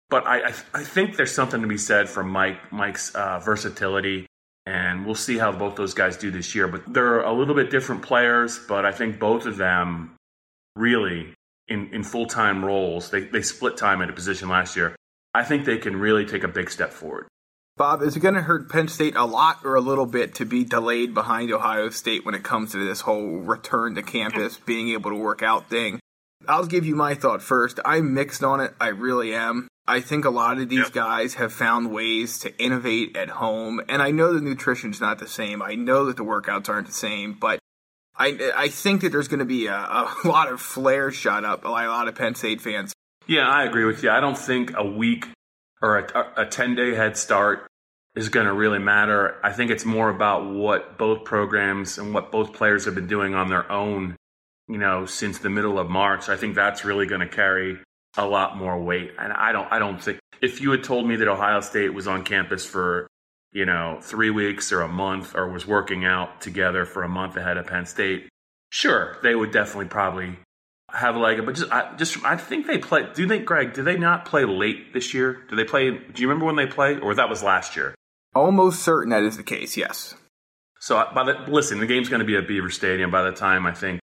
but 0.09 0.25
I, 0.25 0.47
I, 0.47 0.53
I 0.73 0.83
think 0.83 1.15
there's 1.15 1.31
something 1.31 1.61
to 1.61 1.67
be 1.67 1.77
said 1.77 2.09
for 2.09 2.23
Mike 2.23 2.73
Mike's 2.73 3.13
uh, 3.13 3.37
versatility, 3.37 4.25
and 4.65 5.05
we'll 5.05 5.13
see 5.13 5.37
how 5.37 5.51
both 5.51 5.75
those 5.75 5.93
guys 5.93 6.17
do 6.17 6.31
this 6.31 6.55
year. 6.55 6.67
But 6.67 6.91
they're 6.91 7.21
a 7.21 7.31
little 7.31 7.53
bit 7.53 7.69
different 7.69 8.01
players, 8.01 8.59
but 8.67 8.83
I 8.83 8.91
think 8.91 9.19
both 9.19 9.45
of 9.45 9.57
them 9.57 10.15
really 10.75 11.35
in 11.67 11.93
in 11.93 12.03
full 12.03 12.25
time 12.25 12.65
roles. 12.65 13.11
They 13.11 13.25
they 13.25 13.43
split 13.43 13.77
time 13.77 14.01
at 14.01 14.09
a 14.09 14.13
position 14.13 14.49
last 14.49 14.75
year. 14.75 14.95
I 15.35 15.43
think 15.43 15.65
they 15.65 15.77
can 15.77 15.97
really 15.97 16.25
take 16.25 16.43
a 16.43 16.47
big 16.47 16.71
step 16.71 16.91
forward. 16.91 17.27
Bob, 17.75 18.03
is 18.03 18.15
it 18.15 18.19
going 18.19 18.35
to 18.35 18.41
hurt 18.41 18.69
Penn 18.69 18.87
State 18.87 19.15
a 19.15 19.25
lot 19.25 19.61
or 19.63 19.73
a 19.73 19.81
little 19.81 20.05
bit 20.05 20.35
to 20.35 20.45
be 20.45 20.63
delayed 20.63 21.15
behind 21.15 21.51
Ohio 21.51 21.89
State 21.89 22.23
when 22.23 22.35
it 22.35 22.43
comes 22.43 22.71
to 22.71 22.85
this 22.85 23.01
whole 23.01 23.37
return 23.37 23.95
to 23.95 24.03
campus, 24.03 24.57
being 24.65 24.89
able 24.89 25.09
to 25.09 25.17
work 25.17 25.41
out 25.41 25.69
thing? 25.69 25.99
I'll 26.47 26.67
give 26.67 26.85
you 26.85 26.95
my 26.95 27.15
thought 27.15 27.41
first. 27.41 27.79
I'm 27.83 28.13
mixed 28.13 28.43
on 28.43 28.59
it. 28.59 28.75
I 28.79 28.89
really 28.89 29.33
am. 29.33 29.67
I 29.87 30.01
think 30.01 30.23
a 30.23 30.29
lot 30.29 30.59
of 30.59 30.69
these 30.69 30.89
guys 30.91 31.33
have 31.35 31.51
found 31.51 31.91
ways 31.91 32.39
to 32.39 32.57
innovate 32.57 33.17
at 33.17 33.29
home, 33.29 33.81
and 33.89 34.01
I 34.01 34.11
know 34.11 34.33
the 34.33 34.39
nutrition's 34.39 35.01
not 35.01 35.19
the 35.19 35.27
same. 35.27 35.61
I 35.61 35.75
know 35.75 36.05
that 36.05 36.15
the 36.15 36.23
workouts 36.23 36.69
aren't 36.69 36.87
the 36.87 36.93
same, 36.93 37.33
but 37.33 37.59
I 38.15 38.51
I 38.55 38.67
think 38.69 39.01
that 39.01 39.11
there's 39.11 39.27
going 39.27 39.39
to 39.39 39.45
be 39.45 39.67
a, 39.67 39.75
a 39.75 40.15
lot 40.25 40.49
of 40.49 40.61
flares 40.61 41.15
shot 41.15 41.43
up 41.43 41.63
by 41.63 41.83
a 41.83 41.89
lot 41.89 42.07
of 42.07 42.15
Penn 42.15 42.35
State 42.35 42.61
fans. 42.61 42.93
Yeah, 43.27 43.47
I 43.47 43.63
agree 43.63 43.85
with 43.85 44.03
you. 44.03 44.09
I 44.09 44.19
don't 44.19 44.37
think 44.37 44.71
a 44.77 44.85
week 44.85 45.27
or 45.83 45.99
a, 45.99 46.43
a 46.43 46.45
10 46.45 46.75
day 46.75 46.95
head 46.95 47.17
start 47.17 47.67
is 48.15 48.29
going 48.29 48.45
to 48.45 48.53
really 48.53 48.79
matter. 48.79 49.35
I 49.43 49.51
think 49.51 49.69
it's 49.69 49.85
more 49.85 50.09
about 50.09 50.49
what 50.49 50.97
both 50.97 51.25
programs 51.25 51.97
and 51.97 52.13
what 52.13 52.31
both 52.31 52.53
players 52.53 52.85
have 52.85 52.95
been 52.95 53.07
doing 53.07 53.35
on 53.35 53.49
their 53.49 53.69
own, 53.71 54.15
you 54.67 54.77
know, 54.77 55.05
since 55.05 55.39
the 55.39 55.49
middle 55.49 55.77
of 55.77 55.89
March. 55.89 56.29
I 56.29 56.37
think 56.37 56.55
that's 56.55 56.85
really 56.85 57.05
going 57.05 57.21
to 57.21 57.27
carry 57.27 57.79
a 58.15 58.25
lot 58.25 58.55
more 58.55 58.81
weight. 58.81 59.11
And 59.19 59.33
I 59.33 59.51
don't, 59.51 59.69
I 59.71 59.79
don't 59.79 60.01
think 60.01 60.19
if 60.41 60.61
you 60.61 60.71
had 60.71 60.83
told 60.83 61.07
me 61.07 61.17
that 61.17 61.27
Ohio 61.27 61.59
State 61.61 61.93
was 61.93 62.07
on 62.07 62.23
campus 62.23 62.65
for, 62.65 63.07
you 63.51 63.65
know, 63.65 63.99
three 64.01 64.29
weeks 64.29 64.71
or 64.71 64.81
a 64.81 64.87
month 64.87 65.35
or 65.35 65.49
was 65.49 65.67
working 65.67 66.05
out 66.05 66.39
together 66.39 66.85
for 66.85 67.03
a 67.03 67.09
month 67.09 67.35
ahead 67.35 67.57
of 67.57 67.67
Penn 67.67 67.85
State, 67.85 68.29
sure, 68.69 69.17
they 69.21 69.35
would 69.35 69.51
definitely 69.51 69.89
probably 69.89 70.37
have 70.93 71.15
a 71.15 71.19
leg. 71.19 71.45
But 71.45 71.55
just, 71.55 71.71
I, 71.71 71.95
just, 71.95 72.23
I 72.23 72.37
think 72.37 72.67
they 72.67 72.77
play. 72.77 73.07
Do 73.13 73.21
you 73.21 73.27
think 73.27 73.45
Greg? 73.45 73.73
Do 73.73 73.83
they 73.83 73.97
not 73.97 74.25
play 74.25 74.45
late 74.45 74.93
this 74.93 75.13
year? 75.13 75.43
Do 75.49 75.55
they 75.55 75.65
play? 75.65 75.91
Do 75.91 76.21
you 76.21 76.27
remember 76.27 76.45
when 76.45 76.55
they 76.55 76.67
play, 76.67 76.97
or 76.99 77.15
that 77.15 77.29
was 77.29 77.43
last 77.43 77.75
year? 77.75 77.95
Almost 78.35 78.81
certain 78.81 79.11
that 79.11 79.23
is 79.23 79.37
the 79.37 79.43
case. 79.43 79.77
Yes. 79.77 80.15
So, 80.79 81.03
by 81.13 81.23
the 81.23 81.33
listen, 81.47 81.79
the 81.79 81.85
game's 81.85 82.09
going 82.09 82.19
to 82.19 82.25
be 82.25 82.35
at 82.35 82.47
Beaver 82.47 82.69
Stadium 82.69 83.11
by 83.11 83.23
the 83.23 83.31
time 83.31 83.65
I 83.65 83.73
think 83.73 83.99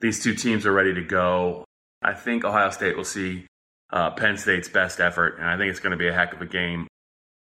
these 0.00 0.22
two 0.22 0.34
teams 0.34 0.66
are 0.66 0.72
ready 0.72 0.94
to 0.94 1.02
go. 1.02 1.64
I 2.02 2.14
think 2.14 2.44
Ohio 2.44 2.70
State 2.70 2.96
will 2.96 3.04
see 3.04 3.46
uh, 3.92 4.10
Penn 4.12 4.36
State's 4.36 4.68
best 4.68 5.00
effort, 5.00 5.36
and 5.38 5.46
I 5.46 5.56
think 5.56 5.70
it's 5.70 5.80
going 5.80 5.90
to 5.90 5.98
be 5.98 6.08
a 6.08 6.12
heck 6.12 6.32
of 6.32 6.40
a 6.40 6.46
game. 6.46 6.86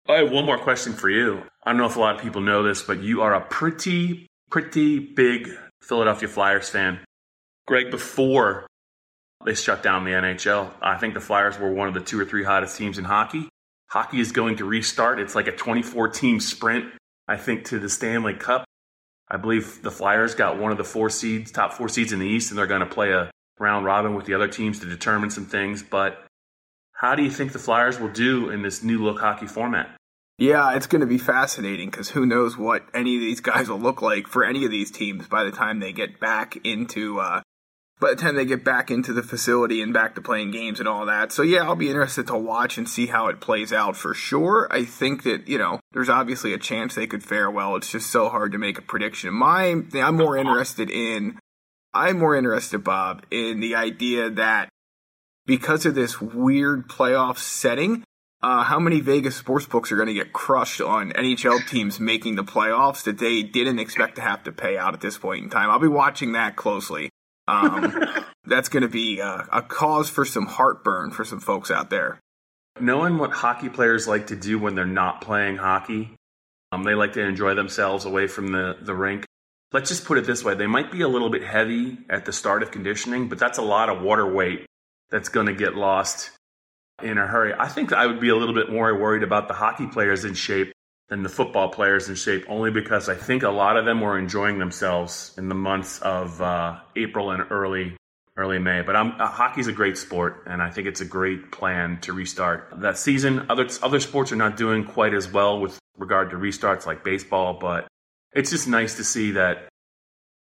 I 0.08 0.18
have 0.18 0.32
one 0.32 0.46
more 0.46 0.58
question 0.58 0.94
for 0.94 1.10
you. 1.10 1.42
I 1.64 1.70
don't 1.70 1.78
know 1.78 1.86
if 1.86 1.96
a 1.96 2.00
lot 2.00 2.16
of 2.16 2.22
people 2.22 2.40
know 2.40 2.62
this, 2.62 2.82
but 2.82 3.02
you 3.02 3.20
are 3.22 3.34
a 3.34 3.40
pretty, 3.42 4.26
pretty 4.50 4.98
big 4.98 5.50
Philadelphia 5.82 6.28
Flyers 6.28 6.68
fan. 6.68 7.00
Greg, 7.70 7.92
before 7.92 8.66
they 9.44 9.54
shut 9.54 9.80
down 9.80 10.02
the 10.02 10.10
NHL, 10.10 10.72
I 10.82 10.96
think 10.96 11.14
the 11.14 11.20
Flyers 11.20 11.56
were 11.56 11.72
one 11.72 11.86
of 11.86 11.94
the 11.94 12.00
two 12.00 12.18
or 12.18 12.24
three 12.24 12.42
hottest 12.42 12.76
teams 12.76 12.98
in 12.98 13.04
hockey. 13.04 13.48
Hockey 13.86 14.18
is 14.18 14.32
going 14.32 14.56
to 14.56 14.64
restart. 14.64 15.20
It's 15.20 15.36
like 15.36 15.46
a 15.46 15.52
24 15.52 16.08
team 16.08 16.40
sprint, 16.40 16.86
I 17.28 17.36
think, 17.36 17.66
to 17.66 17.78
the 17.78 17.88
Stanley 17.88 18.34
Cup. 18.34 18.64
I 19.28 19.36
believe 19.36 19.82
the 19.82 19.92
Flyers 19.92 20.34
got 20.34 20.58
one 20.58 20.72
of 20.72 20.78
the 20.78 20.84
four 20.84 21.10
seeds, 21.10 21.52
top 21.52 21.72
four 21.72 21.88
seeds 21.88 22.12
in 22.12 22.18
the 22.18 22.26
East, 22.26 22.50
and 22.50 22.58
they're 22.58 22.66
going 22.66 22.80
to 22.80 22.86
play 22.86 23.12
a 23.12 23.30
round 23.60 23.86
robin 23.86 24.16
with 24.16 24.26
the 24.26 24.34
other 24.34 24.48
teams 24.48 24.80
to 24.80 24.86
determine 24.86 25.30
some 25.30 25.46
things. 25.46 25.80
But 25.80 26.26
how 26.94 27.14
do 27.14 27.22
you 27.22 27.30
think 27.30 27.52
the 27.52 27.60
Flyers 27.60 28.00
will 28.00 28.10
do 28.10 28.50
in 28.50 28.62
this 28.62 28.82
new 28.82 28.98
look 29.04 29.20
hockey 29.20 29.46
format? 29.46 29.94
Yeah, 30.38 30.74
it's 30.74 30.88
going 30.88 31.02
to 31.02 31.06
be 31.06 31.18
fascinating 31.18 31.88
because 31.88 32.08
who 32.08 32.26
knows 32.26 32.58
what 32.58 32.82
any 32.92 33.14
of 33.14 33.20
these 33.20 33.40
guys 33.40 33.68
will 33.68 33.78
look 33.78 34.02
like 34.02 34.26
for 34.26 34.42
any 34.42 34.64
of 34.64 34.72
these 34.72 34.90
teams 34.90 35.28
by 35.28 35.44
the 35.44 35.52
time 35.52 35.78
they 35.78 35.92
get 35.92 36.18
back 36.18 36.56
into 36.64 37.20
uh, 37.20 37.42
by 38.00 38.10
the 38.10 38.16
time 38.16 38.34
they 38.34 38.46
get 38.46 38.64
back 38.64 38.90
into 38.90 39.12
the 39.12 39.22
facility 39.22 39.82
and 39.82 39.92
back 39.92 40.14
to 40.14 40.22
playing 40.22 40.50
games 40.50 40.80
and 40.80 40.88
all 40.88 41.04
that. 41.06 41.32
So 41.32 41.42
yeah, 41.42 41.64
I'll 41.64 41.76
be 41.76 41.90
interested 41.90 42.26
to 42.28 42.36
watch 42.36 42.78
and 42.78 42.88
see 42.88 43.06
how 43.06 43.28
it 43.28 43.40
plays 43.40 43.72
out 43.72 43.94
for 43.94 44.14
sure. 44.14 44.66
I 44.70 44.84
think 44.84 45.22
that, 45.24 45.46
you 45.46 45.58
know, 45.58 45.80
there's 45.92 46.08
obviously 46.08 46.54
a 46.54 46.58
chance 46.58 46.94
they 46.94 47.06
could 47.06 47.22
fare 47.22 47.50
well. 47.50 47.76
It's 47.76 47.92
just 47.92 48.10
so 48.10 48.30
hard 48.30 48.52
to 48.52 48.58
make 48.58 48.78
a 48.78 48.82
prediction. 48.82 49.34
My 49.34 49.82
I'm 49.94 50.16
more 50.16 50.36
interested 50.36 50.90
in 50.90 51.38
I'm 51.92 52.18
more 52.18 52.36
interested, 52.36 52.82
Bob, 52.84 53.26
in 53.30 53.60
the 53.60 53.74
idea 53.74 54.30
that 54.30 54.68
because 55.46 55.84
of 55.84 55.94
this 55.94 56.20
weird 56.20 56.88
playoff 56.88 57.36
setting, 57.36 58.04
uh, 58.42 58.62
how 58.62 58.78
many 58.78 59.00
Vegas 59.00 59.36
sports 59.36 59.66
books 59.66 59.92
are 59.92 59.96
going 59.96 60.08
to 60.08 60.14
get 60.14 60.32
crushed 60.32 60.80
on 60.80 61.12
NHL 61.12 61.68
teams 61.68 62.00
making 62.00 62.36
the 62.36 62.44
playoffs 62.44 63.02
that 63.02 63.18
they 63.18 63.42
didn't 63.42 63.80
expect 63.80 64.14
to 64.14 64.22
have 64.22 64.44
to 64.44 64.52
pay 64.52 64.78
out 64.78 64.94
at 64.94 65.00
this 65.00 65.18
point 65.18 65.44
in 65.44 65.50
time? 65.50 65.68
I'll 65.68 65.78
be 65.78 65.88
watching 65.88 66.32
that 66.32 66.56
closely 66.56 67.10
Um, 67.50 68.04
that's 68.44 68.68
going 68.68 68.82
to 68.82 68.88
be 68.88 69.20
uh, 69.20 69.42
a 69.52 69.62
cause 69.62 70.08
for 70.08 70.24
some 70.24 70.46
heartburn 70.46 71.10
for 71.10 71.24
some 71.24 71.40
folks 71.40 71.70
out 71.70 71.90
there. 71.90 72.20
Knowing 72.80 73.18
what 73.18 73.32
hockey 73.32 73.68
players 73.68 74.06
like 74.06 74.28
to 74.28 74.36
do 74.36 74.58
when 74.58 74.74
they're 74.74 74.86
not 74.86 75.20
playing 75.20 75.56
hockey, 75.56 76.14
um, 76.72 76.84
they 76.84 76.94
like 76.94 77.12
to 77.14 77.20
enjoy 77.20 77.54
themselves 77.54 78.04
away 78.04 78.26
from 78.26 78.52
the, 78.52 78.76
the 78.80 78.94
rink. 78.94 79.26
Let's 79.72 79.88
just 79.88 80.04
put 80.04 80.18
it 80.18 80.26
this 80.26 80.44
way 80.44 80.54
they 80.54 80.66
might 80.66 80.90
be 80.90 81.02
a 81.02 81.08
little 81.08 81.30
bit 81.30 81.42
heavy 81.42 81.98
at 82.08 82.24
the 82.24 82.32
start 82.32 82.62
of 82.62 82.70
conditioning, 82.70 83.28
but 83.28 83.38
that's 83.38 83.58
a 83.58 83.62
lot 83.62 83.88
of 83.88 84.02
water 84.02 84.26
weight 84.26 84.66
that's 85.10 85.28
going 85.28 85.46
to 85.46 85.54
get 85.54 85.74
lost 85.74 86.30
in 87.02 87.18
a 87.18 87.26
hurry. 87.26 87.52
I 87.56 87.68
think 87.68 87.92
I 87.92 88.06
would 88.06 88.20
be 88.20 88.28
a 88.28 88.36
little 88.36 88.54
bit 88.54 88.70
more 88.70 88.96
worried 88.98 89.22
about 89.22 89.48
the 89.48 89.54
hockey 89.54 89.86
players 89.86 90.24
in 90.24 90.34
shape 90.34 90.72
than 91.10 91.24
the 91.24 91.28
football 91.28 91.68
players 91.68 92.08
in 92.08 92.14
shape, 92.14 92.44
only 92.48 92.70
because 92.70 93.08
I 93.08 93.14
think 93.14 93.42
a 93.42 93.50
lot 93.50 93.76
of 93.76 93.84
them 93.84 94.00
were 94.00 94.16
enjoying 94.18 94.58
themselves 94.58 95.34
in 95.36 95.48
the 95.48 95.56
months 95.56 96.00
of 96.00 96.40
uh, 96.40 96.78
April 96.96 97.32
and 97.32 97.44
early 97.50 97.96
early 98.36 98.58
May. 98.58 98.80
But 98.80 98.96
uh, 98.96 99.26
hockey's 99.26 99.66
a 99.66 99.72
great 99.72 99.98
sport, 99.98 100.44
and 100.46 100.62
I 100.62 100.70
think 100.70 100.86
it's 100.86 101.00
a 101.00 101.04
great 101.04 101.50
plan 101.50 101.98
to 102.02 102.12
restart 102.12 102.72
that 102.76 102.96
season. 102.96 103.46
Other 103.50 103.68
other 103.82 104.00
sports 104.00 104.32
are 104.32 104.36
not 104.36 104.56
doing 104.56 104.84
quite 104.84 105.12
as 105.12 105.30
well 105.30 105.60
with 105.60 105.78
regard 105.98 106.30
to 106.30 106.36
restarts 106.36 106.86
like 106.86 107.04
baseball, 107.04 107.54
but 107.54 107.88
it's 108.32 108.50
just 108.50 108.68
nice 108.68 108.96
to 108.96 109.04
see 109.04 109.32
that. 109.32 109.68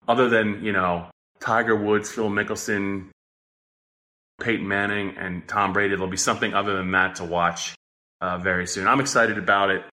Other 0.06 0.28
than 0.28 0.62
you 0.62 0.72
know 0.72 1.10
Tiger 1.40 1.74
Woods, 1.74 2.10
Phil 2.10 2.28
Mickelson, 2.28 3.08
Peyton 4.40 4.68
Manning, 4.68 5.16
and 5.16 5.48
Tom 5.48 5.72
Brady, 5.72 5.94
there'll 5.94 6.08
be 6.08 6.18
something 6.18 6.52
other 6.52 6.76
than 6.76 6.90
that 6.90 7.16
to 7.16 7.24
watch 7.24 7.74
uh, 8.20 8.36
very 8.36 8.66
soon. 8.66 8.86
I'm 8.86 9.00
excited 9.00 9.38
about 9.38 9.70
it. 9.70 9.84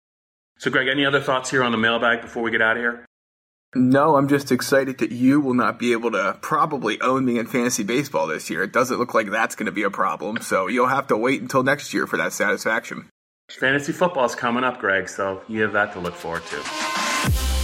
So, 0.60 0.72
Greg, 0.72 0.88
any 0.88 1.06
other 1.06 1.22
thoughts 1.22 1.52
here 1.52 1.64
on 1.64 1.72
the 1.72 1.78
mailbag 1.78 2.22
before 2.22 2.44
we 2.44 2.52
get 2.52 2.62
out 2.62 2.78
of 2.78 2.82
here? 2.82 3.06
No, 3.76 4.16
I'm 4.16 4.28
just 4.28 4.52
excited 4.52 4.98
that 5.00 5.12
you 5.12 5.40
will 5.40 5.54
not 5.54 5.78
be 5.78 5.92
able 5.92 6.12
to 6.12 6.38
probably 6.42 7.00
own 7.02 7.26
me 7.26 7.38
in 7.38 7.46
fantasy 7.46 7.84
baseball 7.84 8.26
this 8.26 8.50
year. 8.50 8.64
It 8.64 8.72
doesn't 8.72 8.98
look 8.98 9.14
like 9.14 9.30
that's 9.30 9.56
going 9.56 9.66
to 9.68 9.72
be 9.72 9.84
a 9.84 9.92
problem, 9.92 10.42
so 10.42 10.68
you'll 10.68 10.88
have 10.88 11.08
to 11.08 11.18
wait 11.18 11.42
until 11.42 11.64
next 11.64 11.94
year 11.94 12.08
for 12.08 12.18
that 12.18 12.34
satisfaction. 12.34 13.10
Fantasy 13.52 13.92
football 13.92 14.26
is 14.26 14.36
coming 14.36 14.64
up, 14.64 14.80
Greg, 14.80 15.10
so 15.10 15.42
you 15.48 15.62
have 15.62 15.74
that 15.74 15.94
to 15.94 16.00
look 16.00 16.16
forward 16.16 16.44
to. 16.48 17.57